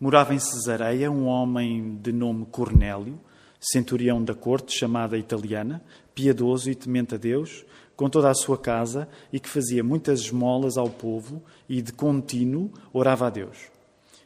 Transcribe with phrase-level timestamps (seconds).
[0.00, 3.18] Morava em Cesareia um homem de nome Cornélio,
[3.60, 5.80] centurião da corte chamada italiana,
[6.12, 10.76] piedoso e temente a Deus, com toda a sua casa e que fazia muitas esmolas
[10.76, 13.70] ao povo e de contínuo orava a Deus.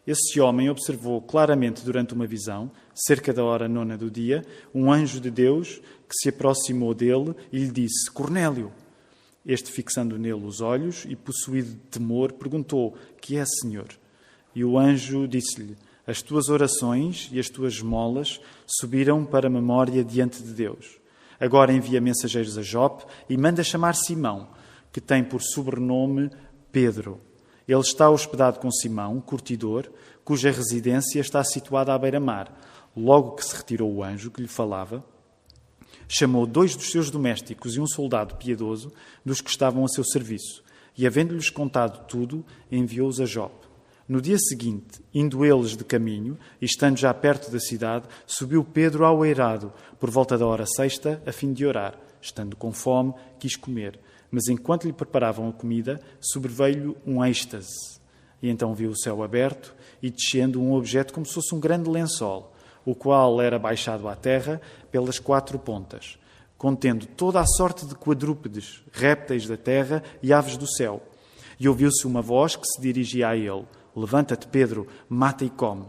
[0.07, 4.43] Esse homem observou claramente durante uma visão, cerca da hora nona do dia,
[4.75, 8.73] um anjo de Deus que se aproximou dele e lhe disse: Cornélio.
[9.45, 13.89] Este, fixando nele os olhos e possuído de temor, perguntou: Que é, Senhor?
[14.55, 15.77] E o anjo disse-lhe:
[16.07, 20.99] As tuas orações e as tuas esmolas subiram para a memória diante de Deus.
[21.41, 24.49] Agora envia mensageiros a Jope e manda chamar Simão,
[24.93, 26.31] que tem por sobrenome
[26.72, 27.21] Pedro.
[27.67, 29.91] Ele está hospedado com Simão, curtidor,
[30.25, 32.53] cuja residência está situada à beira-mar.
[32.97, 35.05] Logo que se retirou o anjo que lhe falava,
[36.08, 38.92] chamou dois dos seus domésticos e um soldado piedoso
[39.25, 40.64] dos que estavam a seu serviço,
[40.97, 43.67] e, havendo-lhes contado tudo, enviou-os a Jope.
[44.08, 49.05] No dia seguinte, indo eles de caminho, e estando já perto da cidade, subiu Pedro
[49.05, 51.94] ao eirado, por volta da hora sexta, a fim de orar.
[52.18, 54.00] Estando com fome, quis comer.
[54.30, 58.00] Mas enquanto lhe preparavam a comida, sobreveio-lhe um êxtase.
[58.41, 61.90] E então viu o céu aberto e descendo um objeto como se fosse um grande
[61.90, 62.55] lençol,
[62.86, 64.58] o qual era baixado à terra
[64.90, 66.18] pelas quatro pontas,
[66.56, 71.02] contendo toda a sorte de quadrúpedes, répteis da terra e aves do céu.
[71.61, 73.66] E ouviu-se uma voz que se dirigia a ele
[73.98, 75.86] Levanta-te, Pedro, mata e come.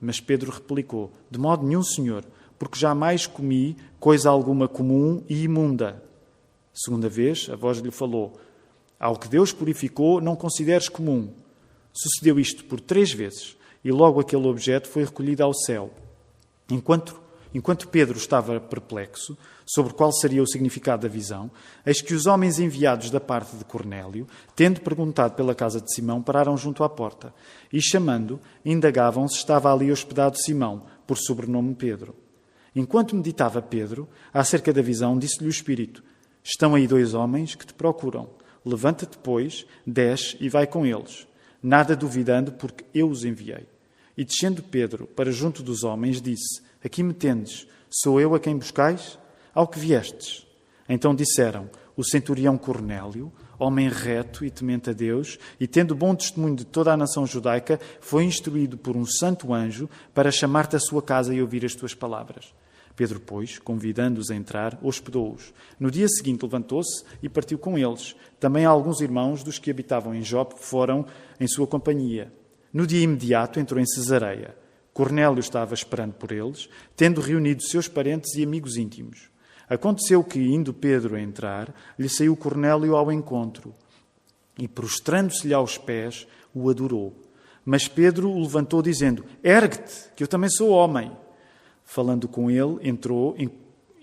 [0.00, 2.24] Mas Pedro replicou: De modo nenhum, Senhor,
[2.58, 6.02] porque jamais comi coisa alguma comum e imunda.
[6.74, 8.38] Segunda vez, a voz lhe falou:
[8.98, 11.32] Ao que Deus purificou, não consideres comum.
[11.92, 15.90] Sucedeu isto por três vezes, e logo aquele objeto foi recolhido ao céu.
[16.70, 17.21] Enquanto
[17.54, 19.36] Enquanto Pedro estava perplexo
[19.66, 21.50] sobre qual seria o significado da visão,
[21.84, 26.22] eis que os homens enviados da parte de Cornélio, tendo perguntado pela casa de Simão,
[26.22, 27.34] pararam junto à porta
[27.72, 32.16] e, chamando, indagavam se estava ali hospedado Simão, por sobrenome Pedro.
[32.74, 36.02] Enquanto meditava Pedro acerca da visão, disse-lhe o Espírito:
[36.42, 38.30] Estão aí dois homens que te procuram.
[38.64, 41.26] Levanta-te, pois, desce e vai com eles,
[41.62, 43.66] nada duvidando, porque eu os enviei.
[44.16, 48.56] E descendo Pedro para junto dos homens, disse: Aqui me tendes, sou eu a quem
[48.56, 49.18] buscais?
[49.54, 50.46] Ao que viestes?
[50.88, 56.56] Então disseram: O centurião Cornélio, homem reto e temente a Deus, e tendo bom testemunho
[56.56, 61.00] de toda a nação judaica, foi instruído por um santo anjo para chamar-te à sua
[61.00, 62.52] casa e ouvir as tuas palavras.
[62.96, 65.54] Pedro, pois, convidando-os a entrar, hospedou-os.
[65.78, 68.14] No dia seguinte levantou-se e partiu com eles.
[68.38, 71.06] Também alguns irmãos dos que habitavam em Jope foram
[71.40, 72.32] em sua companhia.
[72.72, 74.61] No dia imediato entrou em Cesareia.
[74.92, 79.30] Cornélio estava esperando por eles, tendo reunido seus parentes e amigos íntimos.
[79.68, 83.72] Aconteceu que, indo Pedro a entrar, lhe saiu Cornélio ao encontro
[84.58, 87.14] e, prostrando-se-lhe aos pés, o adorou.
[87.64, 91.10] Mas Pedro o levantou, dizendo: Ergue-te, que eu também sou homem.
[91.84, 93.34] Falando com ele, entrou,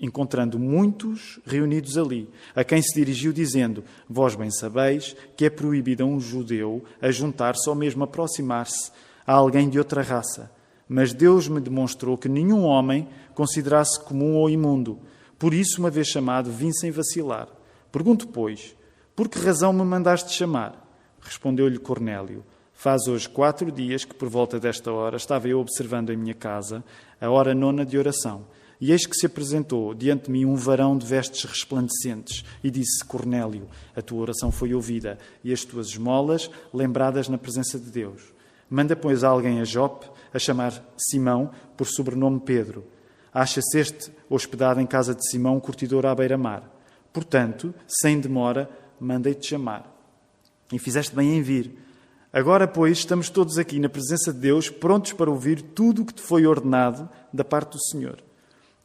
[0.02, 6.04] encontrando muitos reunidos ali, a quem se dirigiu, dizendo: Vós bem sabeis que é proibido
[6.04, 8.92] a um judeu a juntar-se ou mesmo aproximar-se
[9.28, 10.58] a alguém de outra raça
[10.90, 15.00] mas Deus me demonstrou que nenhum homem considerasse comum ou imundo.
[15.38, 17.48] Por isso, uma vez chamado, vim sem vacilar.
[17.92, 18.76] Pergunto, pois,
[19.16, 20.84] por que razão me mandaste chamar?
[21.22, 22.44] Respondeu-lhe Cornélio.
[22.74, 26.84] Faz hoje quatro dias que, por volta desta hora, estava eu observando em minha casa
[27.22, 28.46] a hora nona de oração.
[28.82, 33.04] E eis que se apresentou diante de mim um varão de vestes resplandecentes e disse:
[33.04, 38.34] Cornélio, a tua oração foi ouvida e as tuas esmolas lembradas na presença de Deus.
[38.70, 42.86] Manda, pois, alguém a Jope a chamar Simão por sobrenome Pedro.
[43.34, 46.64] Acha-se este hospedado em casa de Simão, curtidor à beira-mar.
[47.14, 48.70] Portanto, sem demora,
[49.00, 49.90] mandei-te chamar.
[50.72, 51.76] E fizeste bem em vir.
[52.32, 56.14] Agora, pois, estamos todos aqui na presença de Deus, prontos para ouvir tudo o que
[56.14, 58.22] te foi ordenado da parte do Senhor.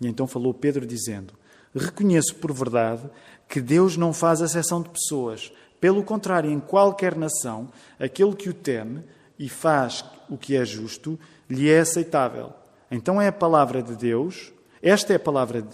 [0.00, 1.34] E então falou Pedro, dizendo:
[1.74, 3.02] Reconheço por verdade
[3.48, 5.52] que Deus não faz exceção de pessoas.
[5.80, 7.68] Pelo contrário, em qualquer nação,
[7.98, 9.04] aquele que o teme
[9.38, 11.18] e faz o que é justo,
[11.48, 12.52] lhe é aceitável.
[12.90, 14.52] Então é a palavra de Deus,
[14.82, 15.66] esta é a palavra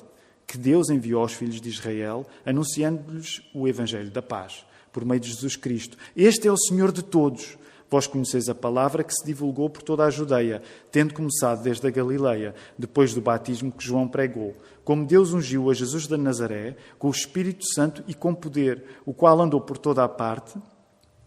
[0.46, 5.28] que Deus enviou aos filhos de Israel, anunciando-lhes o Evangelho da paz, por meio de
[5.28, 5.96] Jesus Cristo.
[6.17, 7.56] Este é o Senhor de todos.
[7.90, 10.62] Vós conheceis a palavra que se divulgou por toda a Judeia,
[10.93, 15.75] tendo começado desde a Galileia, depois do batismo que João pregou, como Deus ungiu a
[15.75, 20.05] Jesus de Nazaré com o Espírito Santo e com poder, o qual andou por toda
[20.05, 20.55] a parte,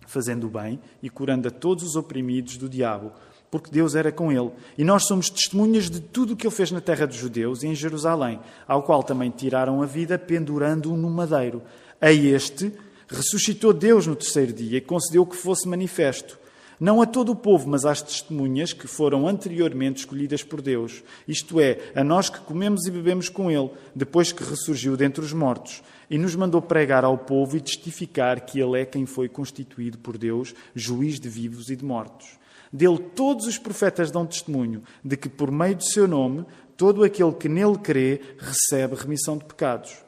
[0.07, 3.11] fazendo o bem e curando a todos os oprimidos do diabo,
[3.53, 4.49] porque Deus era com ele.
[4.75, 7.67] E nós somos testemunhas de tudo o que ele fez na terra dos judeus e
[7.67, 11.61] em Jerusalém, ao qual também tiraram a vida pendurando-o no madeiro.
[12.01, 12.73] A este
[13.07, 16.39] ressuscitou Deus no terceiro dia e concedeu que fosse manifesto,
[16.79, 21.59] Não a todo o povo, mas às testemunhas que foram anteriormente escolhidas por Deus, isto
[21.59, 25.83] é, a nós que comemos e bebemos com Ele, depois que ressurgiu dentre os mortos,
[26.09, 30.17] e nos mandou pregar ao povo e testificar que Ele é quem foi constituído por
[30.17, 32.42] Deus, juiz de vivos e de mortos.
[32.73, 36.43] Dele todos os profetas dão testemunho de que, por meio do seu nome,
[36.75, 40.03] todo aquele que nele crê recebe remissão de pecados.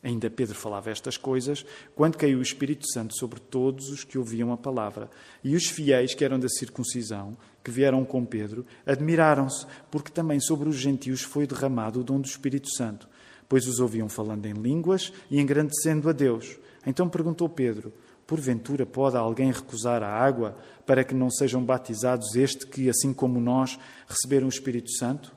[0.00, 1.64] Ainda Pedro falava estas coisas
[1.94, 5.10] quando caiu o Espírito Santo sobre todos os que ouviam a palavra.
[5.42, 10.68] E os fiéis que eram da circuncisão, que vieram com Pedro, admiraram-se, porque também sobre
[10.68, 13.08] os gentios foi derramado o dom do Espírito Santo,
[13.48, 16.58] pois os ouviam falando em línguas e engrandecendo a Deus.
[16.84, 17.92] Então perguntou Pedro:
[18.26, 23.40] Porventura pode alguém recusar a água para que não sejam batizados este que, assim como
[23.40, 25.34] nós, receberam o Espírito Santo?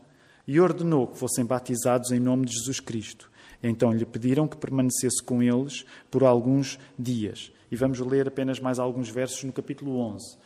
[0.48, 3.32] E ordenou que fossem batizados em nome de Jesus Cristo.
[3.62, 7.52] Então lhe pediram que permanecesse com eles por alguns dias.
[7.72, 10.38] E vamos ler apenas mais alguns versos no capítulo 11.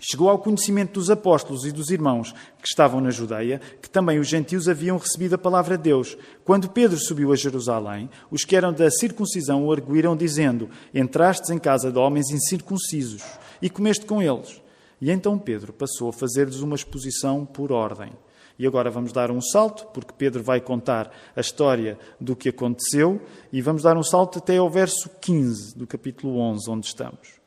[0.00, 4.28] Chegou ao conhecimento dos apóstolos e dos irmãos que estavam na Judeia que também os
[4.28, 6.16] gentios haviam recebido a palavra de Deus.
[6.44, 11.58] Quando Pedro subiu a Jerusalém, os que eram da circuncisão o arguíram, dizendo: Entrastes em
[11.58, 13.22] casa de homens incircuncisos
[13.62, 14.60] e comeste com eles.
[15.00, 18.12] E então Pedro passou a fazer-lhes uma exposição por ordem.
[18.58, 23.20] E agora vamos dar um salto, porque Pedro vai contar a história do que aconteceu,
[23.52, 27.43] e vamos dar um salto até ao verso 15 do capítulo 11, onde estamos.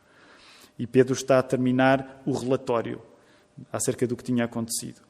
[0.77, 3.01] E Pedro está a terminar o relatório
[3.71, 5.01] acerca do que tinha acontecido.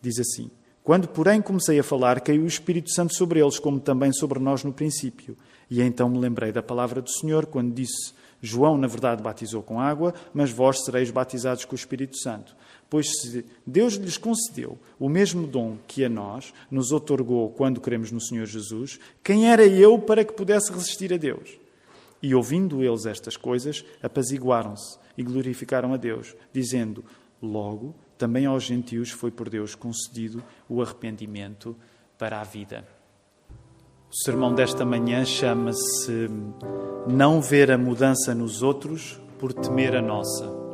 [0.00, 0.50] Diz assim:
[0.82, 4.64] Quando, porém, comecei a falar, caiu o Espírito Santo sobre eles, como também sobre nós
[4.64, 5.36] no princípio.
[5.70, 9.80] E então me lembrei da palavra do Senhor, quando disse: João, na verdade, batizou com
[9.80, 12.54] água, mas vós sereis batizados com o Espírito Santo.
[12.90, 18.12] Pois se Deus lhes concedeu o mesmo dom que a nós nos otorgou quando cremos
[18.12, 21.63] no Senhor Jesus, quem era eu para que pudesse resistir a Deus?
[22.24, 27.04] E ouvindo eles estas coisas, apaziguaram-se e glorificaram a Deus, dizendo:
[27.42, 31.76] Logo, também aos gentios foi por Deus concedido o arrependimento
[32.16, 32.86] para a vida.
[34.10, 36.30] O sermão desta manhã chama-se
[37.06, 40.64] Não ver a mudança nos outros por temer a nossa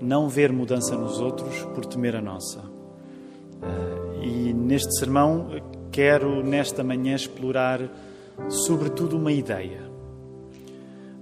[0.00, 2.62] não ver mudança nos outros por temer a nossa.
[3.62, 5.50] Eh, e neste sermão
[5.90, 7.80] quero, nesta manhã, explorar
[8.48, 9.87] sobretudo uma ideia.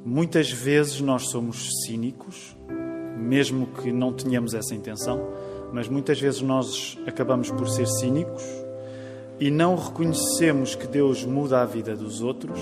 [0.08, 2.56] Muitas vezes nós somos cínicos,
[3.18, 5.20] mesmo que não tenhamos essa intenção,
[5.72, 8.44] mas muitas vezes nós acabamos por ser cínicos
[9.40, 12.56] e não reconhecemos que Deus muda a vida dos outros,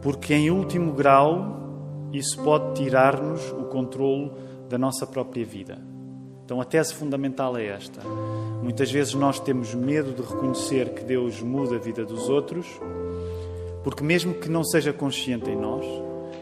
[0.00, 4.32] porque em último grau isso pode tirar-nos o controle
[4.70, 5.78] da nossa própria vida.
[6.46, 8.00] Então, a tese fundamental é esta.
[8.62, 12.66] Muitas vezes nós temos medo de reconhecer que Deus muda a vida dos outros,
[13.82, 15.84] porque, mesmo que não seja consciente em nós,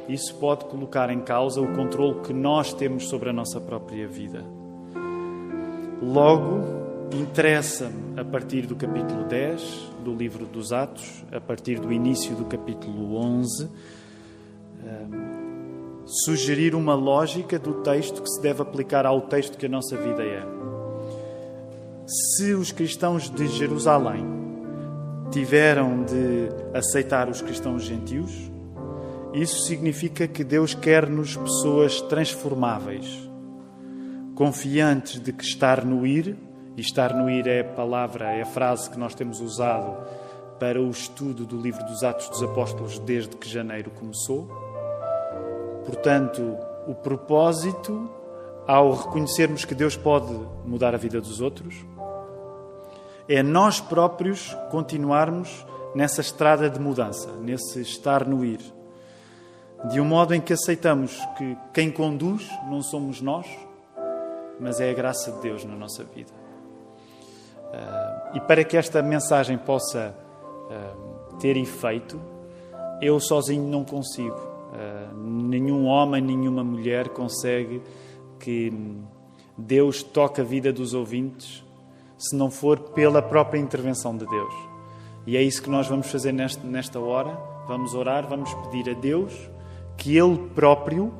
[0.09, 4.45] isso pode colocar em causa o controle que nós temos sobre a nossa própria vida.
[6.03, 6.61] Logo,
[7.13, 12.45] interessa-me, a partir do capítulo 10 do livro dos Atos, a partir do início do
[12.45, 13.69] capítulo 11,
[16.25, 20.23] sugerir uma lógica do texto que se deve aplicar ao texto que a nossa vida
[20.23, 20.43] é.
[22.07, 24.40] Se os cristãos de Jerusalém
[25.31, 28.51] tiveram de aceitar os cristãos gentios,
[29.33, 33.07] isso significa que Deus quer-nos pessoas transformáveis,
[34.35, 36.37] confiantes de que estar no ir,
[36.77, 39.97] e estar no ir é a palavra, é a frase que nós temos usado
[40.59, 44.49] para o estudo do livro dos Atos dos Apóstolos desde que janeiro começou.
[45.85, 46.57] Portanto,
[46.87, 48.11] o propósito,
[48.67, 50.33] ao reconhecermos que Deus pode
[50.65, 51.75] mudar a vida dos outros,
[53.31, 58.59] é nós próprios continuarmos nessa estrada de mudança, nesse estar no ir.
[59.89, 63.47] De um modo em que aceitamos que quem conduz não somos nós,
[64.59, 66.33] mas é a graça de Deus na nossa vida.
[67.67, 72.21] Uh, e para que esta mensagem possa uh, ter efeito,
[73.01, 74.35] eu sozinho não consigo.
[74.35, 77.81] Uh, nenhum homem, nenhuma mulher consegue
[78.41, 78.73] que
[79.57, 81.65] Deus toque a vida dos ouvintes
[82.21, 84.55] se não for pela própria intervenção de Deus.
[85.27, 87.39] E é isso que nós vamos fazer nesta, nesta hora.
[87.67, 89.33] Vamos orar, vamos pedir a Deus
[89.97, 91.13] que Ele próprio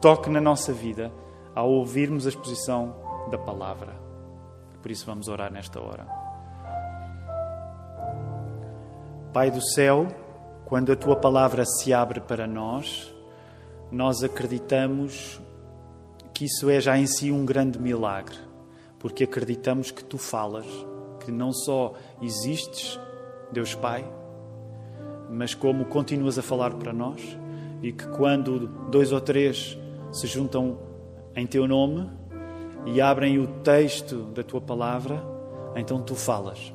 [0.00, 1.12] toque na nossa vida
[1.54, 2.94] ao ouvirmos a exposição
[3.30, 3.94] da palavra.
[4.82, 6.06] Por isso vamos orar nesta hora.
[9.32, 10.08] Pai do céu,
[10.64, 13.14] quando a tua palavra se abre para nós,
[13.90, 15.40] nós acreditamos
[16.32, 18.36] que isso é já em si um grande milagre,
[18.98, 20.66] porque acreditamos que tu falas,
[21.24, 22.98] que não só existes,
[23.52, 24.04] Deus Pai,
[25.30, 27.20] mas como continuas a falar para nós
[27.82, 29.78] e que quando dois ou três
[30.12, 30.78] se juntam
[31.36, 32.10] em teu nome
[32.86, 35.22] e abrem o texto da tua palavra,
[35.76, 36.72] então tu falas.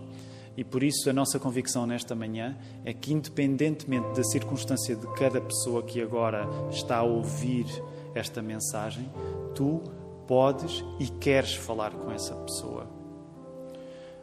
[0.56, 5.42] E por isso a nossa convicção nesta manhã é que, independentemente da circunstância de cada
[5.42, 7.66] pessoa que agora está a ouvir
[8.14, 9.10] esta mensagem,
[9.56, 9.82] tu
[10.28, 12.88] podes e queres falar com essa pessoa.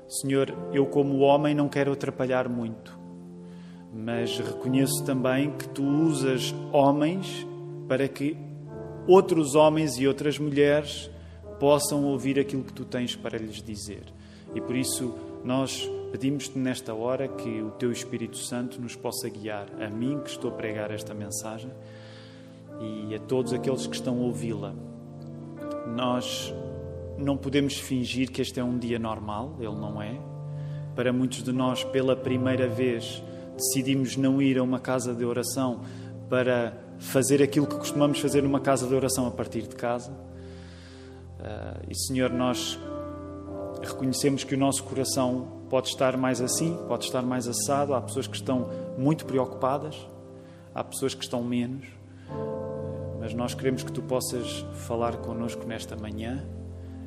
[0.08, 2.98] Senhor, eu, como homem, não quero atrapalhar muito,
[3.92, 7.46] mas reconheço também que tu usas homens
[7.86, 8.36] para que
[9.06, 11.10] outros homens e outras mulheres
[11.60, 14.02] possam ouvir aquilo que tu tens para lhes dizer.
[14.54, 15.14] E por isso
[15.44, 20.30] nós pedimos-te nesta hora que o teu Espírito Santo nos possa guiar, a mim que
[20.30, 21.70] estou a pregar esta mensagem
[22.80, 24.74] e a todos aqueles que estão a ouvi-la.
[25.94, 26.54] Nós
[27.18, 30.18] não podemos fingir que este é um dia normal, ele não é.
[30.94, 33.22] Para muitos de nós, pela primeira vez,
[33.56, 35.82] decidimos não ir a uma casa de oração
[36.28, 40.10] para fazer aquilo que costumamos fazer numa casa de oração a partir de casa.
[40.10, 42.78] Uh, e Senhor, nós
[43.82, 47.94] reconhecemos que o nosso coração pode estar mais assim, pode estar mais assado.
[47.94, 49.96] Há pessoas que estão muito preocupadas,
[50.74, 51.99] há pessoas que estão menos.
[53.20, 56.42] Mas nós queremos que tu possas falar connosco nesta manhã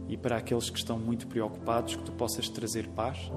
[0.07, 3.31] e para aqueles que estão muito preocupados, que tu possas trazer paz.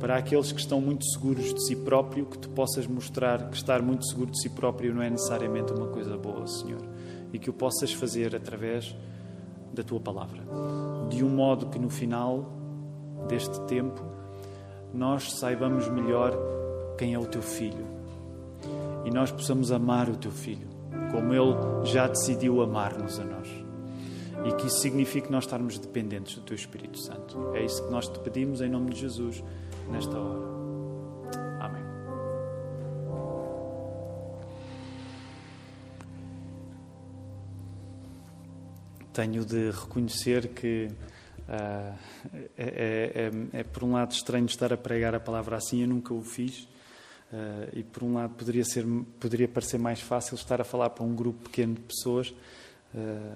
[0.00, 3.80] Para aqueles que estão muito seguros de si próprio, que tu possas mostrar que estar
[3.80, 6.82] muito seguro de si próprio não é necessariamente uma coisa boa, Senhor.
[7.32, 8.96] E que o possas fazer através
[9.72, 10.42] da tua palavra.
[11.08, 12.50] De um modo que no final
[13.28, 14.02] deste tempo
[14.92, 16.36] nós saibamos melhor
[16.98, 17.86] quem é o teu filho
[19.04, 20.69] e nós possamos amar o teu filho
[21.10, 23.48] como ele já decidiu amar-nos a nós.
[24.44, 27.54] E que isso signifique nós estarmos dependentes do teu Espírito Santo.
[27.54, 29.44] É isso que nós te pedimos em nome de Jesus
[29.90, 30.40] nesta hora.
[31.60, 31.82] Amém.
[39.12, 40.88] Tenho de reconhecer que
[41.48, 41.94] uh,
[42.56, 45.88] é, é, é, é, por um lado, estranho estar a pregar a palavra assim, eu
[45.88, 46.66] nunca o fiz.
[47.32, 48.84] Uh, e por um lado poderia ser
[49.20, 52.36] poderia parecer mais fácil estar a falar para um grupo pequeno de pessoas, uh,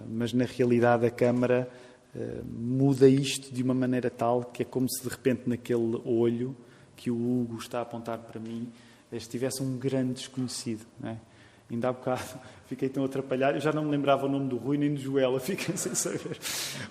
[0.08, 1.68] mas na realidade a câmara
[2.12, 6.56] uh, muda isto de uma maneira tal que é como se de repente naquele olho
[6.96, 8.68] que o Hugo está a apontar para mim
[9.12, 10.84] estivesse um grande desconhecido.
[10.98, 11.16] Não é?
[11.70, 12.22] Ainda há bocado
[12.66, 15.38] fiquei tão atrapalhado, eu já não me lembrava o nome do Rui nem do Joela,
[15.40, 16.36] fiquei sem saber.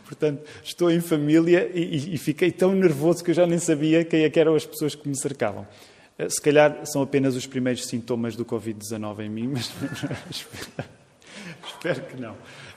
[0.05, 4.23] Portanto, estou em família e, e, fiquei tão nervoso que eu já nem sabia quem
[4.23, 5.67] é que eram as pessoas que me cercavam.
[6.17, 9.71] Eh, se calhar são apenas os primeiros sintomas do Covid-19 em mim, mas
[11.65, 12.35] espero que não.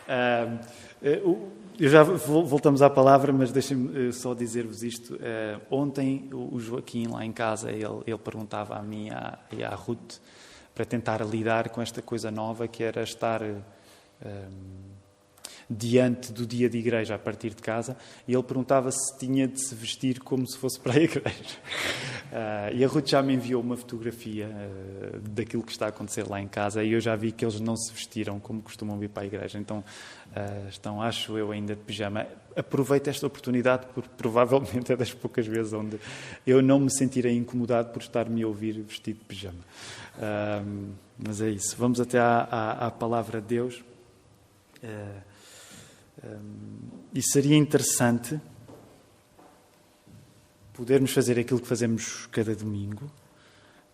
[0.09, 0.59] Eh,
[1.79, 5.19] eu já voltamos à palavra, mas deixem-me eh, só dizer-vos isto.
[5.71, 9.09] Ontem o Joaquim lá em casa, ele, ele perguntava a mim
[9.53, 10.19] e à Ruth
[10.75, 13.43] para tentar lidar com esta coisa nova que era estar
[15.69, 17.97] diante do dia de igreja a partir de casa
[18.27, 21.59] e ele perguntava se tinha de se vestir como se fosse para a igreja.
[22.27, 26.29] Uh, e a Ruth já me enviou uma fotografia uh, daquilo que está a acontecer
[26.29, 29.09] lá em casa e eu já vi que eles não se vestiram como costumam vir
[29.09, 29.59] para a igreja.
[29.59, 32.27] Então uh, estão, acho eu, ainda de pijama.
[32.55, 35.99] Aproveito esta oportunidade porque provavelmente é das poucas vezes onde
[36.47, 39.65] eu não me sentirei incomodado por estar-me a ouvir vestido de pijama.
[41.19, 41.77] mas é isso.
[41.77, 43.85] Vamos até à, à, à palavra de Deus.
[47.15, 48.41] E seria interessante
[50.73, 53.11] podermos fazer aquilo que fazemos cada domingo,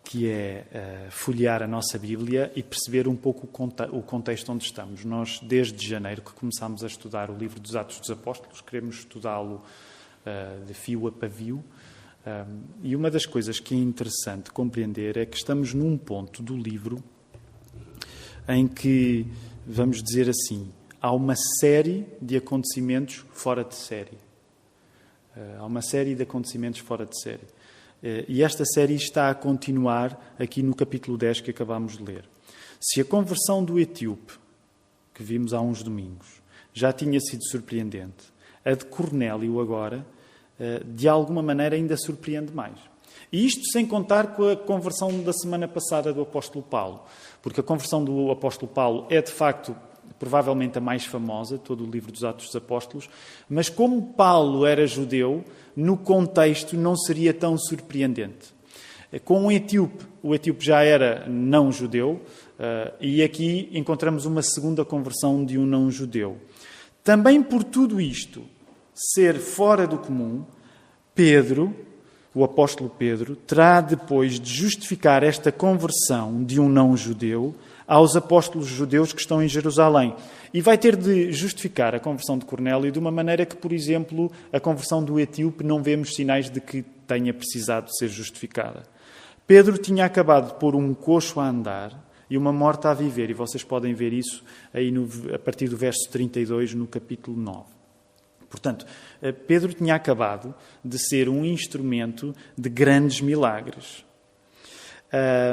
[0.05, 0.67] que é
[1.09, 5.05] uh, folhear a nossa Bíblia e perceber um pouco o, conte o, contexto onde estamos.
[5.05, 9.63] Nós, desde janeiro, que começámos a estudar o livro dos Atos dos Apóstolos, queremos estudá-lo
[10.27, 11.63] uh, de fio a pavio.
[12.27, 16.57] Um, e uma das coisas que é interessante compreender é que estamos num ponto do
[16.57, 17.03] livro
[18.49, 19.27] em que,
[19.67, 20.69] vamos dizer assim,
[21.03, 24.17] há uma série de acontecimentos fora de série.
[25.37, 27.43] Eh, há uma série de acontecimentos fora de série.
[28.01, 32.25] Eh, e esta série está a continuar aqui no capítulo 10 que acabamos de ler.
[32.81, 34.35] Se a conversão do etíope,
[35.13, 36.41] que vimos há uns domingos,
[36.73, 38.33] já tinha sido surpreendente,
[38.65, 40.07] a de Cornélio agora,
[40.61, 42.79] eh, de alguma maneira, ainda surpreende mais.
[43.33, 47.03] E isto sem contar com a conversão da semana passada do apóstolo Paulo,
[47.43, 49.75] porque a conversão do apóstolo Paulo é de facto
[50.19, 53.09] provavelmente a mais famosa, todo o livro dos Atos dos Apóstolos,
[53.49, 58.53] mas como Paulo era judeu, no contexto não seria tão surpreendente.
[59.25, 62.21] Com o etíope, o etíope já era não judeu,
[62.59, 66.39] eh, e aqui encontramos uma segunda conversão de um não judeu.
[67.05, 68.43] Também por tudo isto
[68.95, 70.45] ser fora do comum,
[71.15, 71.75] Pedro,
[72.35, 77.55] o apóstolo Pedro, terá depois de justificar esta conversão de um não judeu
[77.93, 80.17] aos apóstolos judeus que estão em Jerusalém.
[80.55, 84.33] E vai ter de justificar a conversão de Cornélio de uma maneira que, por exemplo,
[84.51, 88.85] a conversão do etíope não vemos sinais de que tenha precisado ser justificada.
[89.47, 91.93] Pedro tinha acabado de pôr um coxo a andar
[92.31, 95.77] e uma morta a viver, e vocês podem ver isso aí no, a partir do
[95.77, 97.65] verso 32, no capítulo 9.
[98.49, 98.87] Portanto,
[99.21, 104.03] eh, Pedro tinha acabado de ser um instrumento de grandes milagres.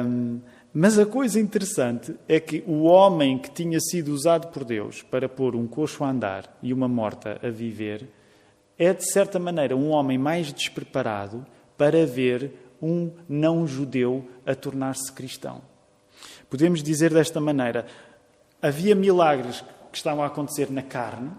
[0.05, 0.39] Um,
[0.73, 5.27] mas a coisa interessante é que o homem que tinha sido usado por Deus para
[5.27, 8.07] pôr um coxo a andar e uma morta a viver
[8.79, 11.45] é, de certa maneira, um homem mais despreparado
[11.77, 15.61] para ver um não-judeu a tornar-se cristão.
[16.49, 17.85] Podemos dizer desta maneira:
[18.61, 19.61] havia milagres
[19.91, 21.29] que estavam a acontecer na carne,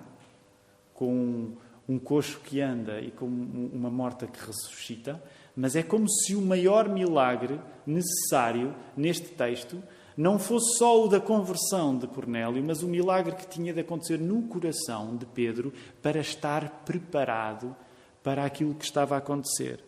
[0.92, 1.52] com
[1.88, 5.20] um coxo que anda e com uma morta que ressuscita,
[5.56, 9.82] mas é como se o maior milagre necessário neste texto
[10.16, 14.18] não fosse só o da conversão de Cornélio, mas o milagre que tinha de acontecer
[14.18, 17.74] no coração de Pedro para estar preparado
[18.22, 19.82] para aquilo que estava a acontecer.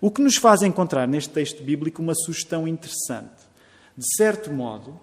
[0.00, 3.42] O que nos faz encontrar neste texto bíblico uma sugestão interessante.
[3.96, 4.98] De certo modo,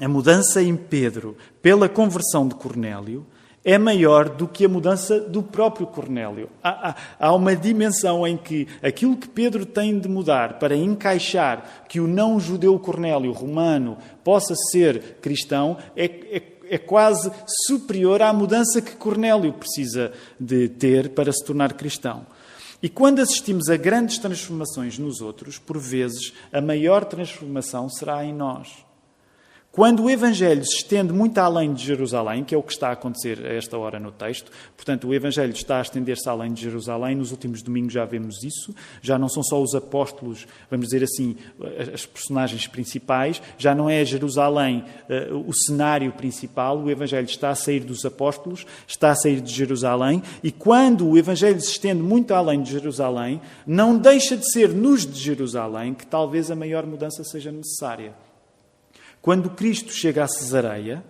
[0.00, 3.26] a mudança em Pedro pela conversão de Cornélio
[3.64, 6.48] é maior do que a mudança do próprio Cornélio.
[6.62, 11.84] Há, há, há, uma dimensão em que aquilo que Pedro tem de mudar para encaixar
[11.88, 17.30] que o não-judeu Cornélio romano possa ser cristão é, é, é, quase
[17.66, 22.26] superior à mudança que Cornélio precisa de ter para se tornar cristão.
[22.82, 28.32] E quando assistimos a grandes transformações nos outros, por vezes a maior transformação será em
[28.32, 28.89] nós.
[29.72, 32.92] Quando o Evangelho se estende muito além de Jerusalém, que é o que está a
[32.92, 37.14] acontecer a esta hora no texto, portanto, o Evangelho está a estender-se além de Jerusalém,
[37.14, 41.36] nos últimos domingos já vemos isso, já não são só os apóstolos, vamos dizer assim,
[41.94, 47.54] as personagens principais, já não é Jerusalém uh, o cenário principal, o Evangelho está a
[47.54, 52.34] sair dos apóstolos, está a sair de Jerusalém, e quando o Evangelho se estende muito
[52.34, 57.22] além de Jerusalém, não deixa de ser nos de Jerusalém que talvez a maior mudança
[57.22, 58.12] seja necessária.
[59.22, 61.04] Quando Cristo chega a Cesareia,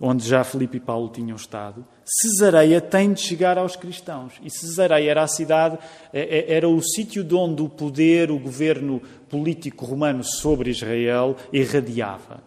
[0.00, 4.34] onde já Filipe e Paulo tinham estado, Cesareia tem de chegar aos cristãos.
[4.42, 5.78] E Cesareia era a cidade,
[6.12, 11.36] é, é, era o sítio de onde o poder, o governo político romano sobre Israel
[11.52, 12.42] irradiava.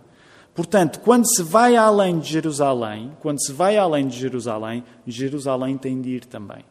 [0.54, 6.02] Portanto, quando se vai além de Jerusalém, quando se vai além de Jerusalém, Jerusalém tem
[6.02, 6.64] de ir também.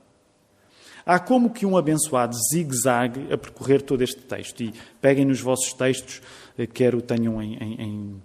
[1.06, 4.62] Há como que um abençoado zigue-zague a percorrer todo este texto.
[4.62, 6.20] E peguem nos vossos textos
[6.66, 8.22] quer o tenham em, em,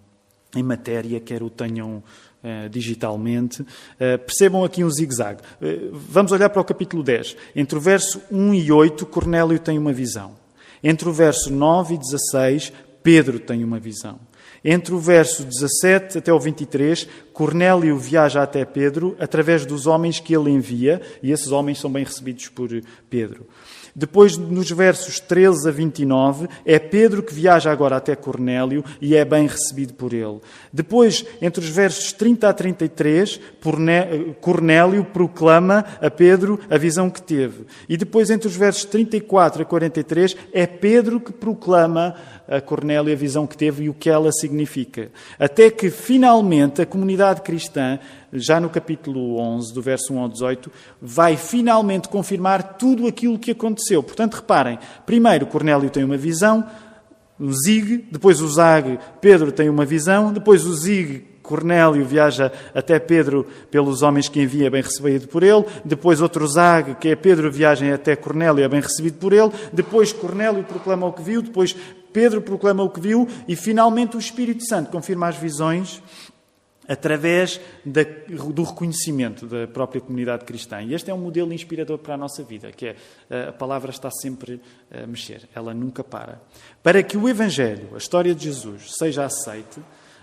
[0.55, 2.03] em matéria, quer o tenham
[2.43, 3.61] uh, digitalmente.
[3.61, 5.41] Uh, percebam aqui um zigue-zague.
[5.61, 7.35] Uh, vamos olhar para o capítulo 10.
[7.55, 10.35] Entre o verso 1 e 8, Cornélio tem uma visão.
[10.83, 14.19] Entre o verso 9 e 16, Pedro tem uma visão.
[14.65, 20.33] Entre o verso 17 até o 23, Cornélio viaja até Pedro através dos homens que
[20.33, 22.69] ele envia, e esses homens são bem recebidos por
[23.09, 23.45] Pedro.
[23.95, 29.23] Depois, nos versos 13 a 29, é Pedro que viaja agora até Cornélio e é
[29.23, 30.39] bem recebido por ele.
[30.71, 33.39] Depois, entre os versos 30 a 33,
[34.41, 37.65] Cornélio proclama a Pedro a visão que teve.
[37.87, 42.15] E depois, entre os versos 34 a 43, é Pedro que proclama
[42.47, 45.11] a Cornélio a visão que teve e o que ela significa.
[45.39, 47.99] Até que, finalmente, a comunidade cristã
[48.31, 53.51] já no capítulo 11, do verso 1 ao 18, vai finalmente confirmar tudo aquilo que
[53.51, 54.01] aconteceu.
[54.01, 56.65] Portanto, reparem, primeiro Cornélio tem uma visão,
[57.39, 62.97] o Zig, depois o Zag, Pedro tem uma visão, depois o Zig, Cornélio viaja até
[62.97, 65.65] Pedro pelos homens que envia, bem recebido por ele.
[65.83, 69.51] Depois outro Zag, que é Pedro, viaja até Cornélio, é bem recebido por ele.
[69.73, 71.41] Depois Cornélio proclama o que viu.
[71.41, 71.75] Depois
[72.13, 73.27] Pedro proclama o que viu.
[73.47, 76.01] E finalmente o Espírito Santo confirma as visões
[76.87, 80.81] através da, do reconhecimento da própria comunidade cristã.
[80.81, 82.95] E este é um modelo inspirador para a nossa vida, que é
[83.49, 86.41] a palavra está sempre a mexer, ela nunca para.
[86.81, 89.79] Para que o Evangelho, a história de Jesus, seja aceite,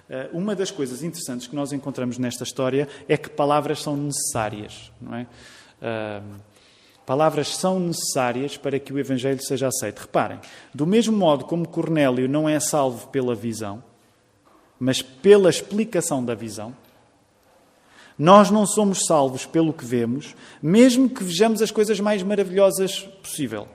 [0.09, 4.93] eh, uma das coisas interessantes que nós encontramos nesta história é que palavras são necessárias,
[5.01, 5.27] não é?
[7.07, 10.01] Palavras são necessárias para que o Evangelho seja aceito.
[10.01, 10.39] Reparem,
[10.73, 13.83] do mesmo modo como Cornélio não é salvo pela visão,
[14.79, 16.75] mas pela explicação da visão.
[18.19, 23.67] Nós não somos salvos pelo que vemos, mesmo que vejamos as coisas mais maravilhosas possível.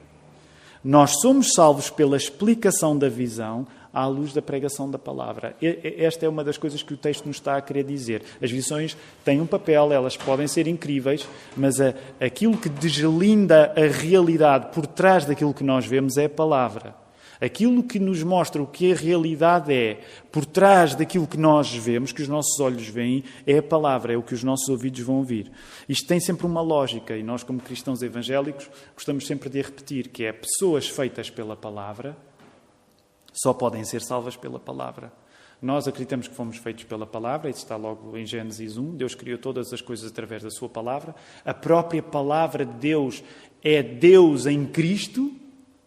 [0.83, 5.55] Nós somos salvos pela explicação da visão à luz da pregação da palavra.
[5.62, 8.23] Esta é uma das coisas que o texto nos está a querer dizer.
[8.41, 11.77] As visões têm um papel, elas podem ser incríveis, mas
[12.19, 16.93] aquilo que deslinda a realidade por trás daquilo que nós vemos é a palavra.
[17.39, 19.99] Aquilo que nos mostra o que a realidade é,
[20.31, 24.17] por trás daquilo que nós vemos, que os nossos olhos veem, é a palavra, é
[24.17, 25.51] o que os nossos ouvidos vão ouvir.
[25.88, 30.25] Isto tem sempre uma lógica e nós, como cristãos evangélicos, gostamos sempre de repetir, que
[30.25, 32.15] é pessoas feitas pela palavra
[33.35, 35.11] só podem ser salvas pela palavra.
[35.61, 38.95] Nós acreditamos que fomos feitos pela palavra, isso está logo em Gênesis 1.
[38.95, 41.15] Deus criou todas as coisas através da sua palavra.
[41.43, 43.23] A própria palavra de Deus
[43.63, 45.33] é Deus em Cristo,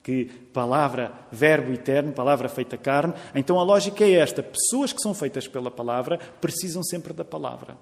[0.02, 3.14] que palavra, verbo eterno, palavra feita carne.
[3.34, 7.76] Então a lógica é esta: pessoas que são feitas pela palavra precisam sempre da palavra.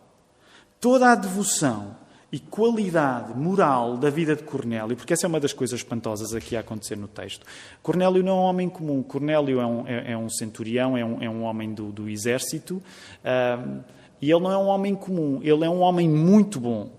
[0.81, 1.97] Toda a devoção
[2.31, 6.57] e qualidade moral da vida de Cornélio, porque essa é uma das coisas espantosas aqui
[6.57, 7.47] a acontecer no texto.
[7.83, 11.23] Cornélio não é um homem comum, Cornélio é um, é, é um centurião, é um,
[11.23, 13.81] é um homem do, do exército, uh,
[14.21, 16.91] e ele não é um homem comum, ele é um homem muito bom.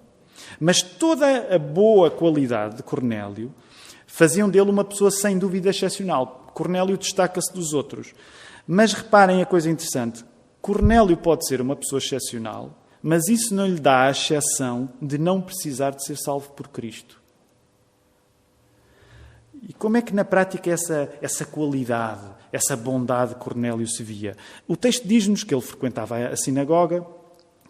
[0.59, 3.53] Mas toda a boa qualidade de Cornélio
[4.05, 6.51] faziam dele uma pessoa sem dúvida excepcional.
[6.53, 8.13] Cornélio destaca-se dos outros.
[8.67, 10.23] Mas reparem a coisa interessante:
[10.61, 15.39] Cornélio pode ser uma pessoa excepcional, mas isso não lhe dá a exceção de não
[15.39, 17.21] precisar de ser salvo por Cristo.
[19.63, 24.35] E como é que na prática essa, essa qualidade, essa bondade de Cornélio se via?
[24.67, 27.05] O texto diz-nos que ele frequentava a sinagoga,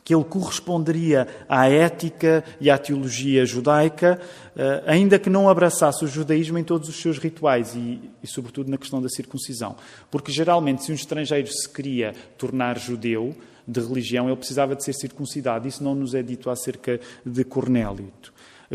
[0.04, 4.20] que ele corresponderia à ética e à teologia judaica,
[4.56, 8.72] eh, ainda que não abraçasse o judaísmo em todos os seus rituais e, e, sobretudo,
[8.72, 9.76] na questão da circuncisão.
[10.10, 13.36] Porque, geralmente, se um estrangeiro se queria tornar judeu
[13.68, 15.68] de religião, ele precisava de ser circuncidado.
[15.68, 18.12] Isso não nos é dito acerca de Cornélio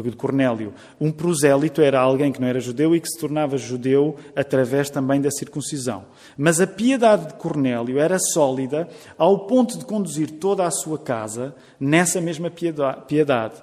[0.00, 0.72] de Cornélio.
[1.00, 5.20] Um prosélito era alguém que não era judeu e que se tornava judeu através também
[5.20, 6.04] da circuncisão.
[6.36, 11.54] Mas a piedade de Cornélio era sólida ao ponto de conduzir toda a sua casa
[11.78, 13.54] nessa mesma piedade.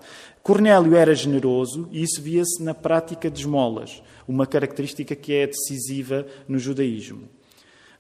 [0.44, 6.26] Cornélio era generoso e isso via-se na prática de esmolas, uma característica que é decisiva
[6.48, 7.39] no judaísmo.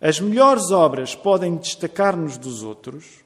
[0.01, 3.19] As melhores obras podem destacar-nos dos outros,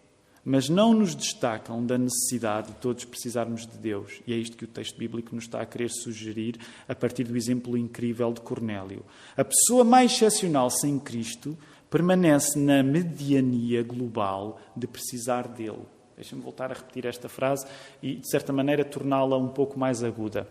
[0.44, 4.22] mas não nos destacam da necessidade de todos precisarmos de Deus.
[4.26, 6.58] E é isto que o texto bíblico nos está a querer sugerir
[6.88, 9.06] a partir do exemplo incrível de Cornélio.
[9.38, 11.56] A pessoa mais excepcional sem Cristo
[11.92, 15.86] permanece na mediania global de precisar dele.
[16.16, 17.68] Deixa-me voltar a repetir esta frase
[18.02, 20.48] e, de certa maneira, torná-la um pouco mais aguda.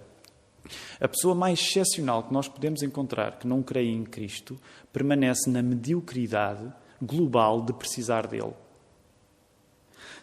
[1.01, 4.59] A pessoa mais excepcional que nós podemos encontrar que não crê em Cristo
[4.93, 8.55] permanece na mediocridade global de precisar dele.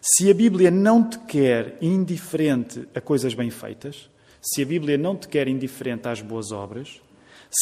[0.00, 4.08] Se a Bíblia não te quer indiferente a coisas bem feitas,
[4.40, 7.02] se a Bíblia não te quer indiferente às boas obras,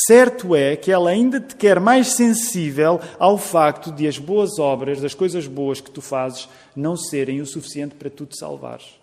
[0.06, 5.00] certo é que ela ainda te quer mais sensível ao facto de as boas obras,
[5.00, 8.98] das coisas boas que tu fazes, não serem o suficiente para tu te salvares.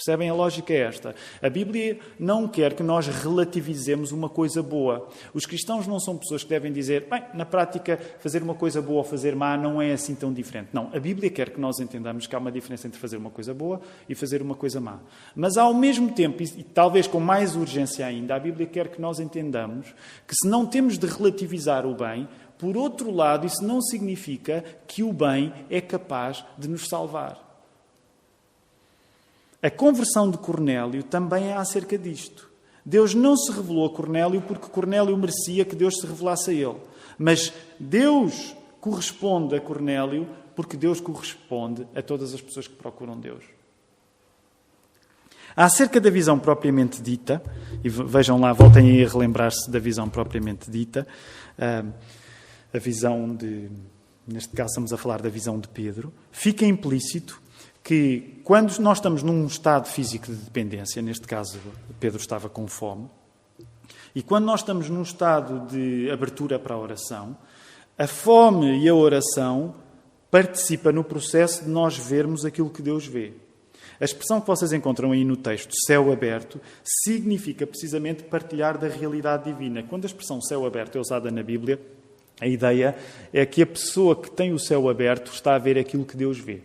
[0.00, 0.30] Percebem?
[0.30, 1.14] A lógica é esta.
[1.42, 5.06] A Bíblia não quer que nós relativizemos uma coisa boa.
[5.34, 9.00] Os cristãos não são pessoas que devem dizer, bem, na prática, fazer uma coisa boa
[9.00, 10.70] ou fazer má não é assim tão diferente.
[10.72, 13.52] Não, a Bíblia quer que nós entendamos que há uma diferença entre fazer uma coisa
[13.52, 15.00] boa e fazer uma coisa má.
[15.36, 19.20] Mas ao mesmo tempo, e talvez com mais urgência ainda, a Bíblia quer que nós
[19.20, 19.94] entendamos
[20.26, 25.02] que se não temos de relativizar o bem, por outro lado, isso não significa que
[25.02, 27.49] o bem é capaz de nos salvar.
[29.62, 32.48] A conversão de Cornélio também é acerca disto.
[32.84, 36.78] Deus não se revelou a Cornélio porque Cornélio merecia que Deus se revelasse a ele.
[37.18, 43.44] Mas Deus corresponde a Cornélio porque Deus corresponde a todas as pessoas que procuram Deus.
[45.54, 47.42] Acerca da visão propriamente dita,
[47.82, 51.06] e vejam lá, voltem aí a relembrar-se da visão propriamente dita,
[51.58, 51.84] ah,
[52.72, 53.68] a visão de,
[54.26, 57.40] neste caso estamos a falar da visão de Pedro, fica implícito
[57.82, 61.58] que quando nós estamos num estado físico de dependência, neste caso
[61.98, 63.08] Pedro estava com fome,
[64.14, 67.36] e quando nós estamos num estado de abertura para a oração,
[67.96, 69.74] a fome e a oração
[70.30, 73.32] participa no processo de nós vermos aquilo que Deus vê.
[74.00, 79.44] A expressão que vocês encontram aí no texto, céu aberto, significa precisamente partilhar da realidade
[79.44, 79.82] divina.
[79.82, 81.78] Quando a expressão céu aberto é usada na Bíblia,
[82.40, 82.96] a ideia
[83.32, 86.38] é que a pessoa que tem o céu aberto está a ver aquilo que Deus
[86.38, 86.62] vê.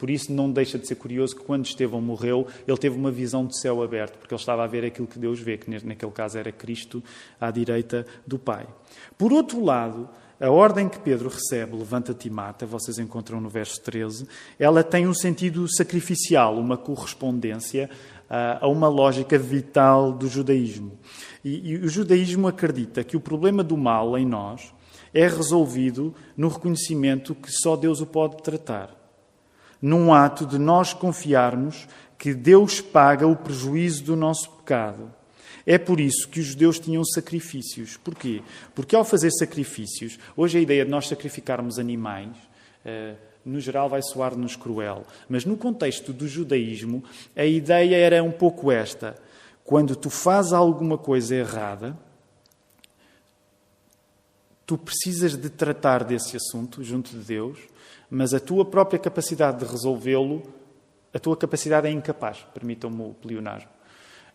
[0.00, 3.44] Por isso, não deixa de ser curioso que quando Estevão morreu, ele teve uma visão
[3.44, 6.38] de céu aberto, porque ele estava a ver aquilo que Deus vê, que naquele caso
[6.38, 7.04] era Cristo
[7.38, 8.66] à direita do Pai.
[9.18, 10.08] Por outro lado,
[10.40, 14.26] a ordem que Pedro recebe, levanta-te e mata, vocês encontram no verso 13,
[14.58, 17.90] ela tem um sentido sacrificial, uma correspondência
[18.24, 20.98] uh, a uma lógica vital do judaísmo.
[21.44, 24.72] E, e o judaísmo acredita que o problema do mal em nós
[25.12, 28.99] é resolvido no reconhecimento que só Deus o pode tratar
[29.80, 31.88] num ato de nós confiarmos
[32.18, 35.10] que Deus paga o prejuízo do nosso pecado.
[35.66, 37.96] É por isso que os judeus tinham sacrifícios.
[37.96, 38.42] Porquê?
[38.74, 42.36] Porque ao fazer sacrifícios, hoje a ideia de nós sacrificarmos animais,
[42.84, 43.14] eh,
[43.44, 47.02] no geral vai soar-nos cruel, mas no contexto do judaísmo,
[47.34, 49.16] a ideia era um pouco esta.
[49.64, 51.96] Quando tu fazes alguma coisa errada,
[54.66, 57.58] tu precisas de tratar desse assunto junto de Deus,
[58.10, 60.42] mas a tua própria capacidade de resolvê-lo,
[61.14, 63.68] a tua capacidade é incapaz, permitam-me o pleonasmo.